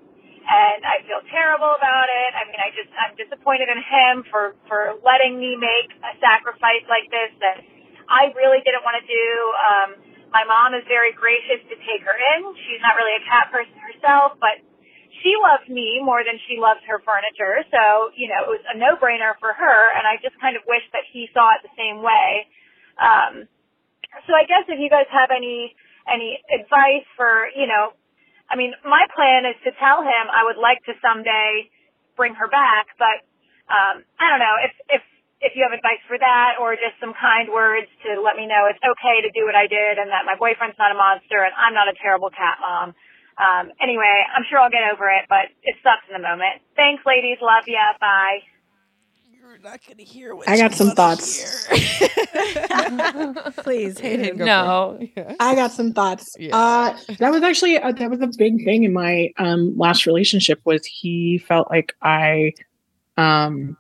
[0.48, 2.32] And I feel terrible about it.
[2.34, 6.88] I mean, I just, I'm disappointed in him for, for letting me make a sacrifice
[6.88, 7.62] like this that
[8.08, 9.28] I really didn't want to do.
[9.60, 9.90] Um,
[10.32, 12.52] my mom is very gracious to take her in.
[12.68, 14.60] She's not really a cat person herself, but
[15.24, 17.64] she loves me more than she loves her furniture.
[17.72, 19.80] So, you know, it was a no-brainer for her.
[19.98, 22.46] And I just kind of wish that he saw it the same way.
[23.00, 23.34] Um,
[24.28, 25.74] so I guess if you guys have any,
[26.06, 27.96] any advice for, you know,
[28.48, 31.68] I mean, my plan is to tell him I would like to someday
[32.16, 33.24] bring her back, but,
[33.68, 35.04] um, I don't know if, if,
[35.42, 38.66] if you have advice for that or just some kind words to let me know
[38.66, 41.54] it's okay to do what I did and that my boyfriend's not a monster and
[41.54, 42.98] I'm not a terrible cat mom.
[43.38, 46.62] Um, anyway, I'm sure I'll get over it, but it sucks in the moment.
[46.76, 47.38] Thanks, ladies.
[47.42, 47.94] Love ya.
[48.02, 48.42] Bye.
[49.30, 51.68] You're not gonna hear what I got some thoughts.
[53.64, 54.38] Please, Hayden.
[54.38, 55.00] no.
[55.40, 56.36] I got some thoughts.
[56.38, 56.56] Yeah.
[56.58, 60.60] Uh, that was actually uh, that was a big thing in my um, last relationship.
[60.66, 62.54] Was he felt like I
[63.18, 63.78] um,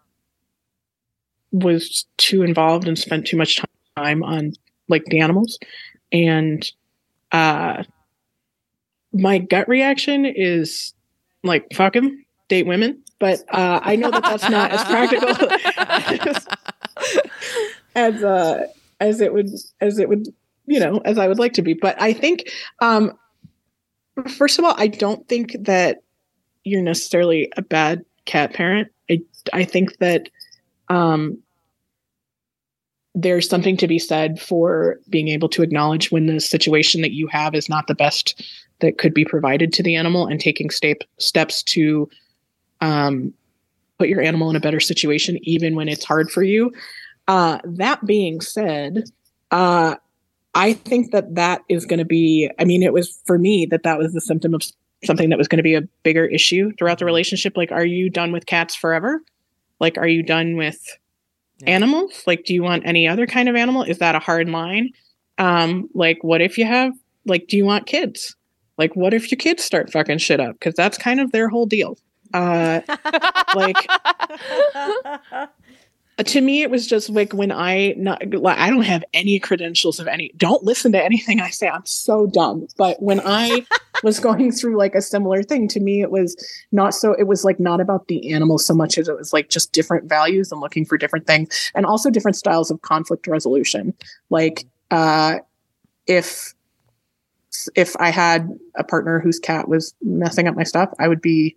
[1.52, 3.62] was too involved and spent too much
[3.96, 4.54] time on
[4.90, 5.58] like the animals,
[6.12, 6.70] and
[7.32, 7.84] uh,
[9.14, 10.94] my gut reaction is
[11.44, 13.02] like fuck him, date women.
[13.20, 15.30] But uh, I know that that's not as practical
[17.96, 18.68] as uh,
[19.00, 19.50] as it would
[19.82, 20.28] as it would
[20.68, 21.74] you know as I would like to be.
[21.74, 23.14] But I think um,
[24.38, 26.04] first of all, I don't think that
[26.64, 28.90] you're necessarily a bad cat parent.
[29.10, 29.22] I
[29.54, 30.30] I think that
[30.90, 31.38] um,
[33.16, 37.28] there's something to be said for being able to acknowledge when the situation that you
[37.28, 38.44] have is not the best
[38.80, 42.08] that could be provided to the animal and taking step steps to
[42.82, 43.34] um,
[43.98, 46.72] put your animal in a better situation, even when it's hard for you.
[47.28, 49.04] Uh, that being said,
[49.52, 49.96] uh,
[50.54, 53.84] I think that that is going to be, I mean, it was for me that
[53.84, 54.62] that was the symptom of
[55.04, 57.58] something that was going to be a bigger issue throughout the relationship.
[57.58, 59.22] Like, are you done with cats forever?
[59.80, 60.80] Like, are you done with
[61.60, 61.72] Yeah.
[61.72, 62.24] animals?
[62.28, 63.84] Like, do you want any other kind of animal?
[63.84, 64.90] Is that a hard line?
[65.38, 66.94] Um, like, what if you have,
[67.26, 68.36] like, do you want kids?
[68.78, 70.54] Like, what if your kids start fucking shit up?
[70.54, 71.98] Because that's kind of their whole deal.
[72.34, 72.82] Uh,
[73.56, 73.88] like,
[76.26, 80.00] to me it was just like when i not like i don't have any credentials
[80.00, 81.68] of any don't listen to anything i say.
[81.68, 82.68] I'm so dumb.
[82.78, 83.66] But when i
[84.04, 86.36] was going through like a similar thing to me it was
[86.72, 89.50] not so it was like not about the animal so much as it was like
[89.50, 93.94] just different values and looking for different things and also different styles of conflict resolution.
[94.30, 95.36] Like uh
[96.08, 96.54] if
[97.76, 101.56] if i had a partner whose cat was messing up my stuff i would be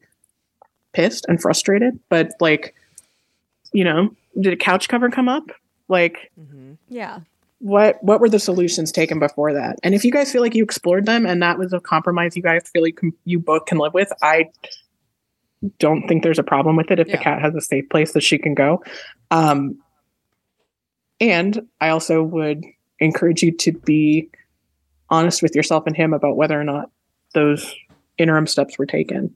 [0.93, 1.99] pissed and frustrated.
[2.09, 2.75] But like
[3.73, 5.45] you know did a couch cover come up
[5.89, 6.75] like mm-hmm.
[6.89, 7.21] Yeah.
[7.59, 10.65] what what were the solutions taken before that and if you guys feel like you
[10.65, 13.95] explored them and that was a compromise you guys feel like you both can live
[13.95, 14.47] with i
[15.79, 17.17] don't think there's a problem with it if Yeah.
[17.17, 18.83] the cat has a safe place that she can go
[19.31, 19.79] um
[21.21, 22.65] and I also would
[22.99, 24.31] encourage you to be
[25.11, 26.91] honest with yourself and him about whether or not
[27.35, 27.75] those
[28.19, 29.35] interim steps were taken.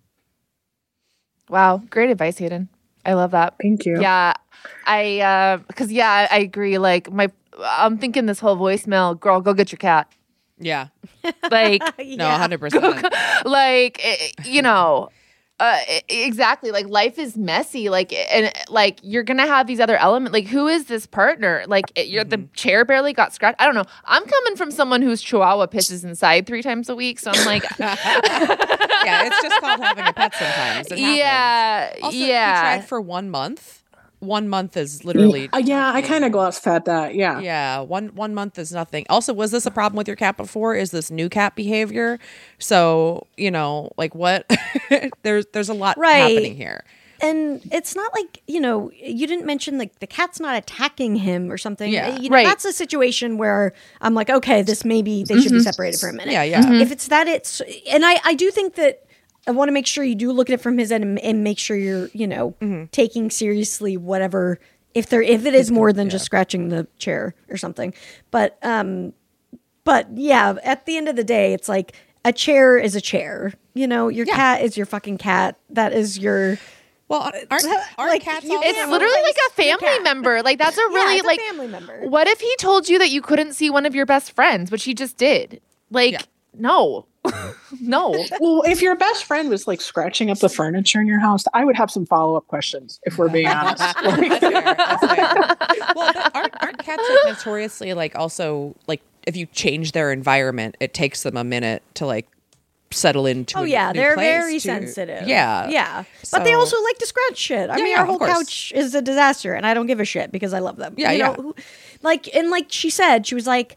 [1.48, 2.68] Wow, great advice, Hayden.
[3.06, 3.54] I love that.
[3.60, 4.00] Thank you.
[4.00, 4.34] Yeah,
[4.86, 6.78] I uh, because yeah, I, I agree.
[6.78, 7.28] Like my,
[7.62, 10.10] I'm thinking this whole voicemail, girl, go get your cat.
[10.58, 10.88] Yeah.
[11.50, 13.44] Like, No, 100%.
[13.44, 15.08] like eh, you know,
[15.60, 15.78] uh,
[16.08, 16.72] exactly.
[16.72, 17.88] Like life is messy.
[17.88, 20.32] Like and like you're gonna have these other elements.
[20.32, 21.64] Like who is this partner?
[21.68, 23.60] Like eh, you're the chair barely got scratched.
[23.60, 23.84] I don't know.
[24.04, 27.62] I'm coming from someone whose Chihuahua pisses inside three times a week, so I'm like,
[27.78, 30.90] yeah, it's just called having a pet sometimes.
[30.90, 32.72] It yeah, Also, yeah.
[32.72, 33.83] he tried for one month.
[34.24, 35.48] One month is literally.
[35.52, 37.14] Uh, yeah, I kind of glossed at that.
[37.14, 37.40] Yeah.
[37.40, 39.06] Yeah, one one month is nothing.
[39.08, 40.74] Also, was this a problem with your cat before?
[40.74, 42.18] Is this new cat behavior?
[42.58, 44.50] So you know, like what?
[45.22, 46.16] there's there's a lot Right.
[46.18, 46.84] happening here.
[47.20, 51.50] and it's not like you know you didn't mention like the cat's not attacking him
[51.50, 52.18] or something Yeah.
[52.18, 52.44] you know Right.
[52.46, 56.12] that's a situation where i'm like okay this maybe they should be separated for a
[56.12, 56.72] minute Yeah, yeah.
[56.82, 59.03] if it's that it's and i i do think that
[59.46, 61.44] i want to make sure you do look at it from his end and, and
[61.44, 62.54] make sure you're you know
[62.92, 64.58] taking seriously whatever
[64.94, 67.92] if there if it is more than just scratching the chair or something
[68.30, 69.12] but um
[69.84, 71.92] but yeah at the end of the day it's like
[72.24, 74.34] a chair is a chair you know your Yeah.
[74.36, 76.58] cat is your fucking cat that is your
[77.08, 77.64] Well, aren't, aren't
[77.98, 80.42] Like, cats you It's literally like a family member.
[80.42, 82.00] Like that's a really it's a like family member.
[82.08, 84.84] What if he told you that you couldn't see one of your best friends, which
[84.84, 85.60] he just did?
[85.90, 86.22] Like, Yeah.
[86.56, 87.06] no,
[87.80, 88.10] no.
[88.40, 91.64] Well, if your best friend was like scratching up the furniture in your house, I
[91.64, 93.00] would have some follow up questions.
[93.04, 95.56] If we're being honest, That's fair, that's fair.
[95.96, 100.76] well, but aren't, aren't cats like notoriously like also like if you change their environment,
[100.80, 102.28] it takes them a minute to like
[102.90, 103.58] settle into.
[103.58, 104.60] Oh a yeah, new they're place, very too.
[104.60, 105.26] sensitive.
[105.26, 107.70] Yeah, yeah, but they also like to scratch shit.
[107.70, 110.04] I Yeah, mean, yeah, our whole couch is a disaster, and I don't give a
[110.04, 110.94] shit because I love them.
[110.96, 111.42] Yeah, you know, yeah.
[111.42, 111.54] who-
[112.02, 113.76] like and like she said, she was like,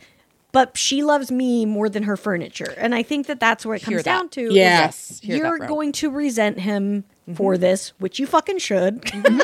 [0.58, 3.84] but she loves me more than her furniture, and I think that that's where it
[3.84, 4.52] comes down to.
[4.52, 5.68] Yes, you're bro.
[5.68, 7.04] going to resent him
[7.36, 9.02] for this, which you fucking should.
[9.04, 9.40] Mm-hmm.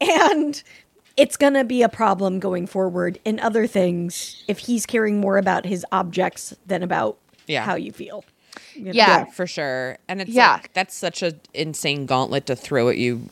[0.00, 0.62] and
[1.16, 5.38] it's going to be a problem going forward in other things if he's caring more
[5.38, 7.62] about his objects than about Yeah.
[7.64, 8.24] how you feel.
[8.74, 8.90] you know?
[8.92, 9.26] Yeah.
[9.26, 9.96] for sure.
[10.08, 10.54] And it's Yeah.
[10.54, 13.28] like, that's such an insane gauntlet to throw at you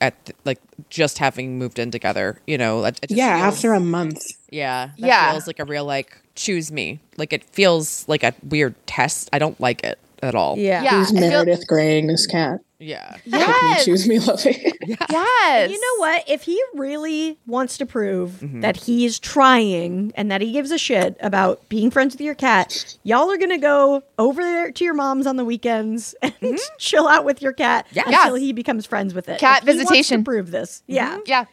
[0.00, 2.40] at th- like just having moved in together.
[2.46, 4.22] You know, it, it just yeah, feels- after a month.
[4.50, 5.30] Yeah, that Yeah.
[5.32, 7.00] feels like a real like choose me.
[7.16, 9.28] Like it feels like a weird test.
[9.32, 10.56] I don't like it at all.
[10.58, 10.82] Yeah.
[10.82, 10.90] Yeah.
[10.98, 12.60] Who's I feel- Meredith graying this cat?
[12.78, 13.16] yeah.
[13.30, 13.84] Help me Yes.
[13.86, 14.72] choose me, lovey.
[15.10, 15.70] Yes.
[15.70, 16.24] You know what?
[16.28, 18.60] If he really wants to prove Mm-hmm.
[18.60, 22.96] that he's trying and that he gives a shit about being friends with your cat,
[23.02, 27.24] y'all are gonna go over there to your mom's on the weekends and chill out
[27.24, 28.02] with your cat Yeah.
[28.06, 28.46] until Yes.
[28.46, 29.38] he becomes friends with it.
[29.40, 30.20] Cat If he wants visitation.
[30.20, 31.18] to prove this, yeah.
[31.26, 31.46] Yeah.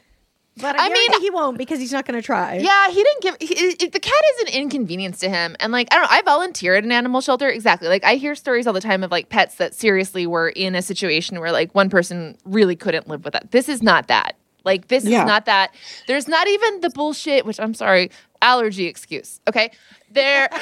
[0.57, 2.57] But I, I mean- he won't because he's not gonna try.
[2.57, 5.87] Yeah, he didn't give he, it, the cat is an inconvenience to him, and like
[5.91, 6.09] I don't know.
[6.11, 7.49] I volunteer at an animal shelter.
[7.49, 7.87] Exactly.
[7.87, 10.81] Like I hear stories all the time of like pets that seriously were in a
[10.83, 13.49] situation where like one person really couldn't live with that.
[13.51, 14.35] This is not that.
[14.63, 15.21] Like this Yeah.
[15.23, 15.73] is not that.
[16.07, 19.41] There's not even the bullshit, which I'm sorry, allergy excuse.
[19.49, 19.71] Okay,
[20.11, 20.47] there.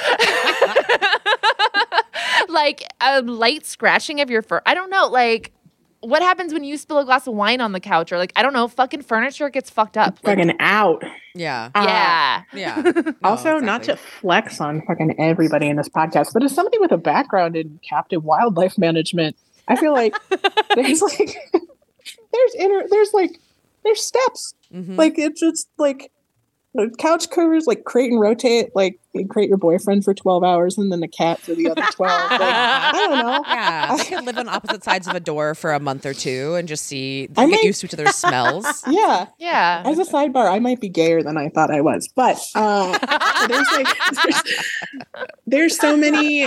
[2.48, 4.62] like a light scratching of your fur.
[4.66, 5.08] I don't know.
[5.08, 5.52] Like.
[6.02, 8.42] What happens when you spill a glass of wine on the couch, or like I
[8.42, 10.18] don't know, fucking furniture gets fucked up.
[10.24, 11.02] Like, Fucking out.
[11.34, 11.70] Yeah.
[11.74, 12.82] yeah, Yeah.
[12.94, 16.92] No, also, not to flex on fucking everybody in this podcast, but as somebody with
[16.92, 19.36] a background in captive wildlife management,
[19.68, 20.14] I feel like
[20.74, 23.38] there's like there's inner there's like
[23.84, 24.54] there's steps.
[24.74, 24.96] Mhm.
[24.98, 26.10] Like it's it's like the
[26.98, 30.90] couch covers like crate and rotate, like you crate your boyfriend for twelve hours and
[30.90, 32.30] then the cat for the other twelve.
[32.30, 33.42] Like, I don't know.
[33.52, 36.54] Yeah, they could live on opposite sides of a door for a month or two
[36.54, 38.82] and just see I get might- used to each other's smells.
[38.88, 39.26] Yeah.
[39.38, 39.82] yeah.
[39.84, 42.98] As a sidebar, I might be gayer than I thought I was, but uh,
[43.48, 43.86] there's like
[44.24, 44.42] there's,
[45.46, 46.46] there's so many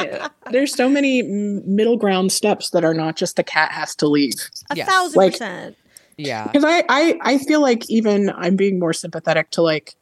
[0.51, 4.33] there's so many middle ground steps that are not just the cat has to leave.
[4.71, 4.89] a Yes.
[4.89, 5.77] thousand Like- percent.
[6.17, 6.45] Yeah.
[6.45, 9.95] Because I, I I feel like even I'm being more sympathetic to like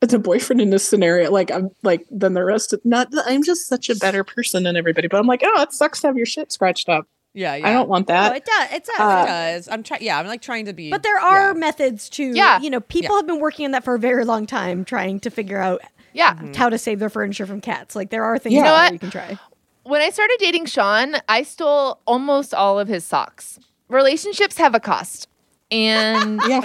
[0.00, 1.30] the boyfriend in this scenario.
[1.30, 2.72] Like I'm like than the rest.
[2.72, 5.72] Of, not I'm just such a better person than everybody, but I'm like, oh, it
[5.72, 7.06] sucks to have your shit scratched up.
[7.34, 7.54] Yeah.
[7.56, 7.68] Yeah.
[7.68, 8.36] I don't want No, that.
[8.36, 8.72] it does.
[8.72, 8.96] It does.
[8.96, 9.68] It Uh, does.
[9.68, 10.02] I'm trying.
[10.02, 10.90] Yeah, I'm like trying to be.
[10.90, 11.58] But there are yeah.
[11.58, 12.60] methods to, Yeah.
[12.60, 13.18] you know, people Yeah.
[13.18, 15.82] have been working on that for a very long time, trying to figure out
[16.14, 16.34] Yeah.
[16.34, 16.52] Mm-hmm.
[16.54, 17.94] how to save their furniture from cats.
[17.94, 18.92] Like there are things You know what?
[18.92, 19.38] you can try.
[19.84, 23.58] When I started dating Sean, I stole almost all of his socks.
[23.88, 25.28] Relationships have a cost.
[25.70, 26.60] And yeah.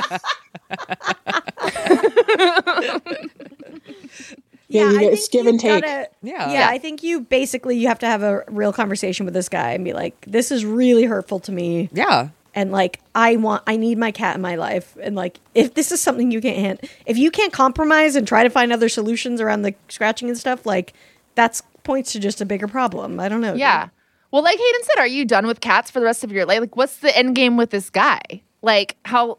[4.70, 5.84] Yeah, you I think it's give and you've take.
[5.84, 6.52] gotta- Yeah.
[6.52, 9.72] yeah, I think you basically you have to have a real conversation with this guy
[9.74, 11.90] and be like, "This is really hurtful to me.
[11.94, 12.30] Yeah.
[12.56, 15.92] and like I want I need my cat in my life and like if this
[15.92, 19.62] is something you can't if you can't compromise and try to find other solutions around
[19.64, 20.94] the scratching and stuff like
[21.36, 23.20] that's points to just a bigger problem.
[23.20, 23.52] I don't know.
[23.52, 23.60] dude.
[23.60, 23.90] Yeah.
[24.32, 26.62] Well, like Hayden said, are you done with cats for the rest of your life?
[26.62, 28.22] Like, what's the end game with this guy?
[28.64, 29.38] Like, how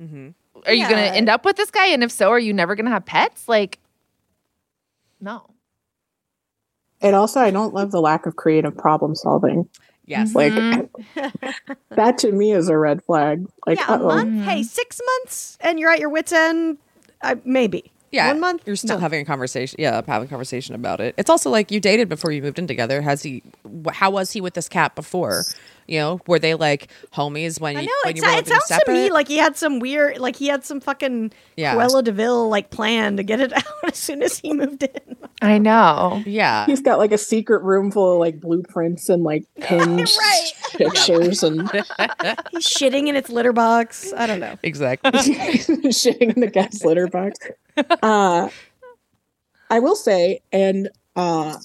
[0.00, 1.86] are you going to end up with this guy?
[1.88, 3.48] And if so, are you never going to have pets?
[3.48, 3.78] Like,
[5.20, 5.48] no.
[7.00, 9.68] And also, I don't love the lack of creative problem solving.
[10.06, 10.34] Yes.
[10.34, 10.88] Like Mhm.
[11.90, 13.46] that to me is a red flag.
[13.66, 14.06] Like, yeah, a uh-oh.
[14.08, 14.44] month.
[14.44, 16.78] Hey, six months, and you're at your wits' end.
[17.22, 17.92] I, maybe.
[18.10, 18.62] Yeah, one month.
[18.66, 19.00] You're still No.
[19.00, 19.76] having a conversation.
[19.78, 21.14] Yeah, having a conversation about it.
[21.16, 23.00] It's also like you dated before you moved in together.
[23.00, 23.42] Has he?
[23.92, 25.44] How was he with this cat before?
[25.92, 28.46] You know, were they like homies when I you know when you sa- were it
[28.46, 31.74] living sounds to me like he had some weird, like he had some fucking Yeah.
[31.74, 35.16] Cruella de Vil like plan to get it out as soon as he moved in.
[35.42, 36.22] I know.
[36.24, 40.10] yeah, He's got like a secret room full of like blueprints and like pinned
[40.70, 41.70] pictures and
[42.52, 44.14] He's shitting in its litter box.
[44.16, 44.56] I don't know.
[44.62, 45.10] exactly.
[45.10, 47.38] shitting in the cat's litter box.
[47.76, 48.48] Uh,
[49.68, 51.56] I will say, and uh,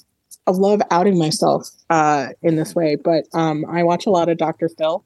[0.48, 4.38] I love outing myself uh, in this way, but um, I watch a lot of
[4.38, 4.70] Dr.
[4.70, 5.04] Phil.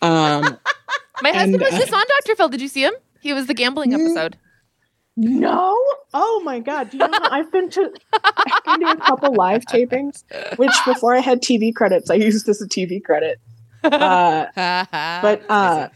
[0.00, 0.58] Um,
[1.22, 2.36] My husband And, was uh, just on Dr.
[2.36, 2.48] Phil.
[2.48, 2.94] Did you see him?
[3.20, 4.06] He was the gambling Mm.
[4.06, 4.38] episode.
[5.16, 5.78] no,
[6.14, 6.88] oh my god!
[6.90, 7.92] Do you know I've been to
[8.24, 10.24] I've been to a couple live tapings,
[10.56, 13.38] which before I had TV credits, I used as a TV credit.
[13.84, 14.46] Uh,
[15.22, 15.88] but uh,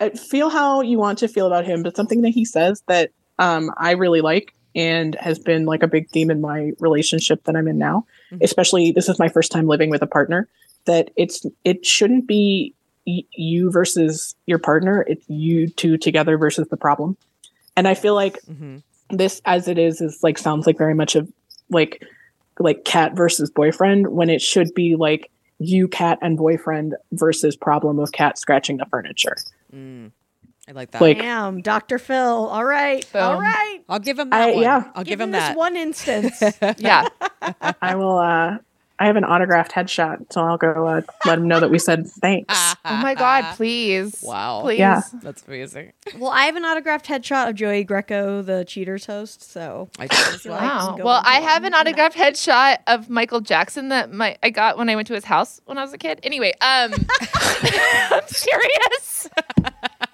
[0.00, 3.10] uh, feel how you want to feel about him but something that he says that
[3.40, 7.56] um, i really like and has been like a big theme in my relationship that
[7.56, 8.06] i'm in now.
[8.32, 8.42] Mhm.
[8.42, 10.48] especially this is my first time living with a partner
[10.86, 12.72] that it's it shouldn't be
[13.06, 15.04] y- you versus your partner.
[15.08, 17.16] It's you two together versus the problem.
[17.76, 18.82] And i feel like Mhm.
[19.10, 21.30] this as it is is like sounds like very much of
[21.70, 22.02] like
[22.58, 27.98] like cat versus boyfriend when it should be like you cat and boyfriend versus problem
[27.98, 29.36] of cat scratching the furniture.
[29.74, 30.10] Mm,
[30.68, 31.00] I like that.
[31.00, 31.98] Like- Damn, Dr.
[31.98, 32.16] Phil.
[32.46, 33.04] All right.
[33.16, 33.42] All Boom.
[33.42, 33.78] right.
[33.88, 34.62] I'll give him I- that one.
[34.62, 34.84] yeah.
[34.94, 35.56] I'll give, Give him this that.
[35.56, 36.42] one instance.
[36.78, 37.08] Yeah.
[37.82, 38.58] i will uh
[39.00, 42.06] i have an autographed headshot so i'll go uh, let him know that we said
[42.08, 42.52] thanks
[42.84, 44.22] Oh my God, please.
[44.26, 44.60] Wow.
[44.62, 44.78] Please.
[44.78, 45.02] Yeah.
[45.22, 45.92] That's amazing.
[46.18, 49.42] well, I have an autographed headshot of Joey Greco, the Cheaters host.
[49.42, 50.58] So I do as well.
[50.60, 50.94] Wow.
[50.96, 54.88] go Well, I have an autographed headshot of Michael Jackson that my I got when
[54.88, 56.20] I went to his house when I was a kid.
[56.22, 56.92] Anyway, um
[58.10, 59.28] I'm serious.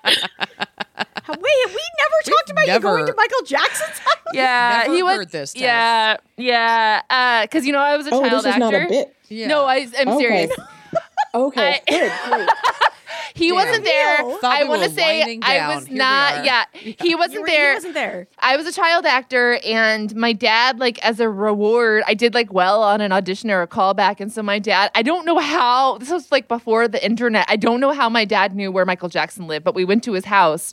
[0.04, 4.10] How- Wait, have we never talked about never- you going to Michael Jackson's house?
[4.34, 5.62] Yeah, Never he was heard this, Tess.
[5.62, 7.02] Yeah, yeah.
[7.08, 8.58] Uh cuz you know I was a oh child this is actor.
[8.58, 9.46] not a bit Yeah.
[9.48, 10.18] No, I am Okay.
[10.18, 10.52] serious.
[11.34, 12.48] okay I- good great.
[13.34, 13.54] He Damn.
[13.56, 14.22] wasn't there.
[14.22, 14.38] Neil.
[14.42, 16.38] I want to say I was not.
[16.38, 16.44] are.
[16.44, 17.70] Yeah, he wasn't were- there.
[17.72, 18.28] He wasn't there.
[18.38, 22.52] I was a child actor, and my dad, like, as a reward, I did like
[22.52, 24.20] well on an audition or a callback.
[24.20, 27.46] And so my dad, I don't know how, this was like before the internet.
[27.48, 30.12] I don't know how my dad knew where Michael Jackson lived, but we went to
[30.12, 30.72] his house.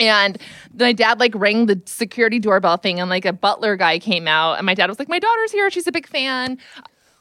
[0.00, 0.38] And
[0.78, 4.54] my dad like rang the security doorbell thing, and like a butler guy came out,
[4.54, 6.58] and my dad was like, "My daughter's here; she's a big fan."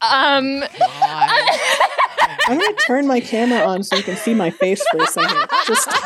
[0.02, 1.49] Um, God.
[2.48, 5.48] i'm gonna turn my camera on so you can see my face for a second
[5.65, 5.89] just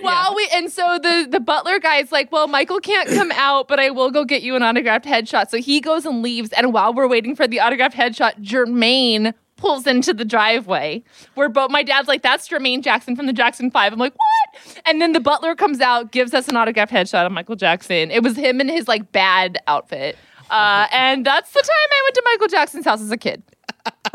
[0.00, 3.80] While we and so the the butler guy's like, well, Michael can't come out, but
[3.80, 5.50] I will go get you an autographed headshot.
[5.50, 9.86] So he goes and leaves, and while we're waiting for the autographed headshot, Jermaine pulls
[9.86, 11.02] into the driveway.
[11.34, 13.92] Where both my dad's like, that's Jermaine Jackson from the Jackson Five.
[13.92, 14.80] I'm like, what?
[14.86, 18.10] And then the butler comes out, gives us an autographed headshot of Michael Jackson.
[18.10, 20.16] It was him in his like bad outfit.
[20.50, 23.42] Uh, and that's the time I went to Michael Jackson's house as a kid.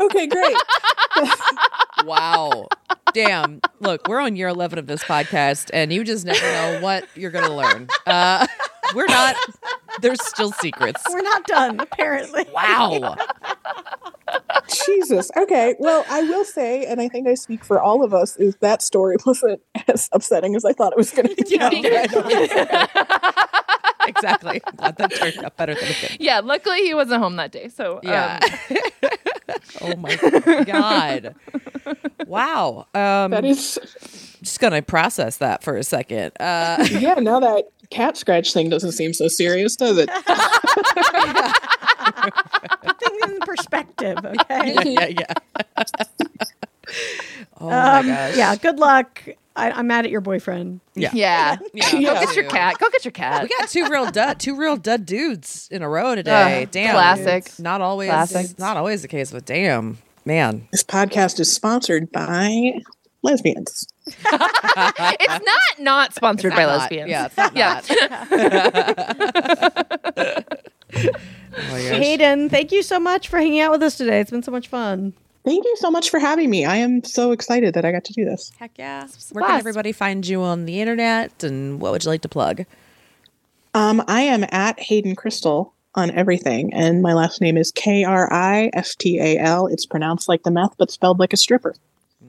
[0.00, 0.56] okay great
[2.04, 2.68] wow.
[3.12, 3.60] Damn.
[3.80, 7.30] Look, we're on year 11 of this podcast, and you just never know what you're
[7.30, 7.88] going to learn.
[8.06, 8.46] Uh,
[8.94, 9.36] we're not,
[10.00, 11.02] there's still secrets.
[11.08, 12.44] We're not done, apparently.
[12.52, 13.16] Wow.
[14.88, 18.36] jesus okay well i will say and i think i speak for all of us
[18.36, 21.56] is that story wasn't as upsetting as i thought it was going to be
[24.06, 24.60] exactly.
[24.76, 26.16] Glad that turned out better than it did.
[26.20, 27.68] Yeah, luckily he wasn't home that day.
[27.68, 28.38] So Yeah.
[28.70, 28.76] um,
[29.82, 30.16] oh my
[30.64, 31.34] God.
[32.26, 32.86] Wow.
[32.94, 33.78] Um, that is
[34.42, 36.32] just going to process that for a second.
[36.40, 40.08] Uh, yeah now that cat scratch thing doesn't seem so serious does it
[42.82, 44.74] Put things in perspective, okay?
[44.74, 45.84] yeah, yeah, yeah.
[47.60, 48.36] oh Um, my gosh.
[48.36, 49.22] yeah, good luck.
[49.56, 50.80] I, I'm mad at your boyfriend.
[50.94, 51.10] Yeah.
[51.12, 51.56] yeah.
[51.72, 51.90] Yeah.
[51.92, 52.24] Go Yeah.
[52.24, 52.78] get your cat.
[52.78, 53.44] Go get your cat.
[53.44, 56.62] We got two real dud, two real dud dudes in a row today.
[56.64, 57.58] Ugh, damn, classic.
[57.60, 58.58] Not always, Classic.
[58.58, 60.66] not always the case, but damn, man.
[60.72, 62.80] this podcast is sponsored by
[63.22, 67.08] lesbians it's not not sponsored by Not- lesbians.
[67.10, 67.80] Yeah, it's not Yeah.
[68.10, 68.18] not.
[70.96, 71.94] oh, yeah.
[71.94, 74.20] Hayden, thank you so much for hanging out with us today.
[74.20, 75.14] It's been so much fun.
[75.44, 76.64] Thank you so much for having me.
[76.64, 78.50] I am so excited that I got to do this.
[78.58, 79.08] Heck yeah.
[79.32, 82.64] Where can everybody find you on the internet and what would you like to plug?
[83.74, 88.32] Um, I am at Hayden Kristal on everything, and my last name is K R
[88.32, 89.66] I S T A L.
[89.66, 91.74] It's pronounced like the meth, but spelled like a stripper.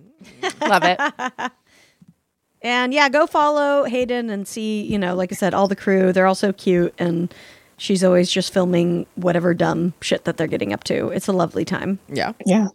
[0.61, 0.99] Love it.
[2.65, 6.11] And yeah, go follow Hayden and see, you know, like I said, all the crew.
[6.11, 7.31] They're all so cute and
[7.77, 11.09] she's always just filming whatever dumb shit that they're getting up to.
[11.09, 11.99] It's a lovely time.
[12.09, 12.31] Yeah.
[12.43, 12.69] Yeah.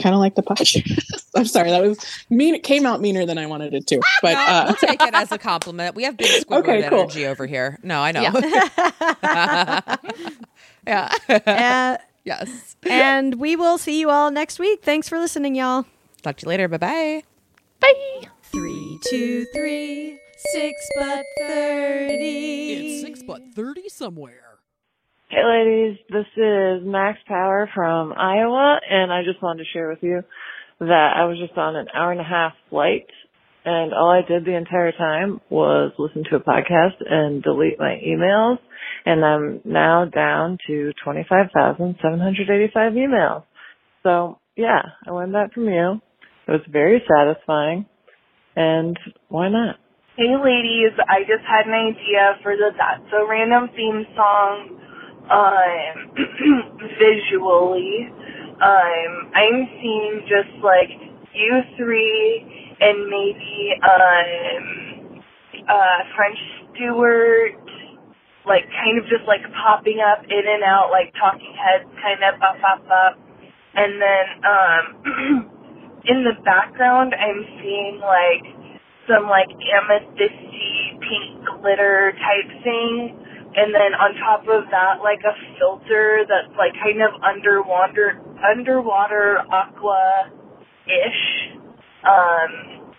[0.00, 1.24] Kind of like the podcast.
[1.36, 1.98] I'm sorry, that was
[2.30, 2.54] mean.
[2.54, 5.14] It came out meaner than I wanted it to, butt No, uh, we'll take it
[5.14, 5.94] as a compliment.
[5.94, 7.00] We have big Squidward Okay, cool.
[7.00, 7.78] energy over here.
[7.82, 8.22] No, I know.
[8.22, 9.96] Yeah.
[10.86, 11.12] yeah.
[11.28, 12.76] Uh, yes.
[12.88, 14.82] and we will see you all next week.
[14.82, 15.84] Thanks for listening, y'all.
[16.22, 16.68] Talk to you later.
[16.68, 17.22] Bye bye.
[17.80, 18.28] Bye.
[18.44, 20.18] Three, two, three,
[20.52, 22.72] six butt thirty.
[22.72, 24.41] It's six but thirty somewhere.
[25.32, 30.00] Hey ladies, this is Max Power from Iowa and I just wanted to share with
[30.02, 30.20] you
[30.78, 33.06] that I was just on an hour and a half flight
[33.64, 37.98] and all I did the entire time was listen to a podcast and delete my
[38.06, 38.58] emails
[39.06, 43.44] and I'm now down to 25,785 emails.
[44.02, 46.02] So yeah, I learned that from you.
[46.46, 47.86] It was very satisfying
[48.54, 48.98] and
[49.30, 49.76] why not?
[50.18, 54.81] Hey ladies, I just had an idea for the That's So Random theme song.
[55.30, 56.12] Um,
[56.98, 58.08] visually,
[58.60, 60.90] um, I'm seeing just like
[61.34, 65.22] you three and maybe um,
[65.68, 66.38] uh, French
[66.74, 67.54] Stewart,
[68.46, 72.34] like kind of just like popping up in and out, like talking heads, kind of
[72.42, 73.14] up, up, up,
[73.74, 75.50] and then um,
[76.06, 78.44] in the background, I'm seeing like
[79.08, 83.21] some like amethysty pink glitter type thing.
[83.54, 89.44] And then on top of that, like a filter that's like kind of underwater, underwater
[89.52, 91.22] aqua-ish.
[92.00, 92.96] Um,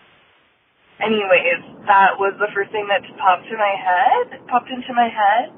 [1.02, 1.58] anyways,
[1.90, 5.50] that was the first thing that popped to my head, popped into my head.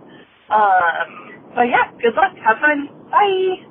[0.49, 2.33] Um, but yeah, good luck.
[2.41, 2.89] Have fun.
[3.11, 3.69] Bye.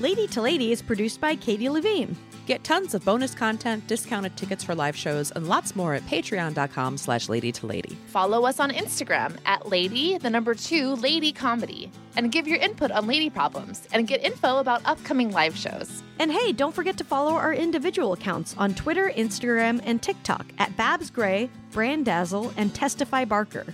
[0.00, 2.16] Lady to Lady is produced by Katie Levine.
[2.46, 6.98] Get tons of bonus content, discounted tickets for live shows, and lots more at patreon.com
[6.98, 7.96] slash lady to lady.
[8.06, 11.90] Follow us on Instagram at lady, the number two, lady comedy.
[12.16, 16.02] And give your input on lady problems and get info about upcoming live shows.
[16.18, 20.76] And hey, don't forget to follow our individual accounts on Twitter, Instagram, and TikTok at
[20.76, 23.66] Babs Gray, Brandazzle, and Testify Barker.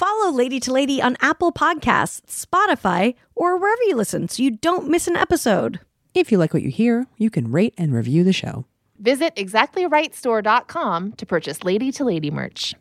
[0.00, 4.88] Follow Lady to Lady on Apple Podcasts, Spotify, or wherever you listen so you don't
[4.88, 5.78] miss an episode.
[6.14, 8.64] If you like what you hear, you can rate and review the show.
[8.98, 12.74] Visit exactlyrightstore.com to purchase Lady to Lady merch.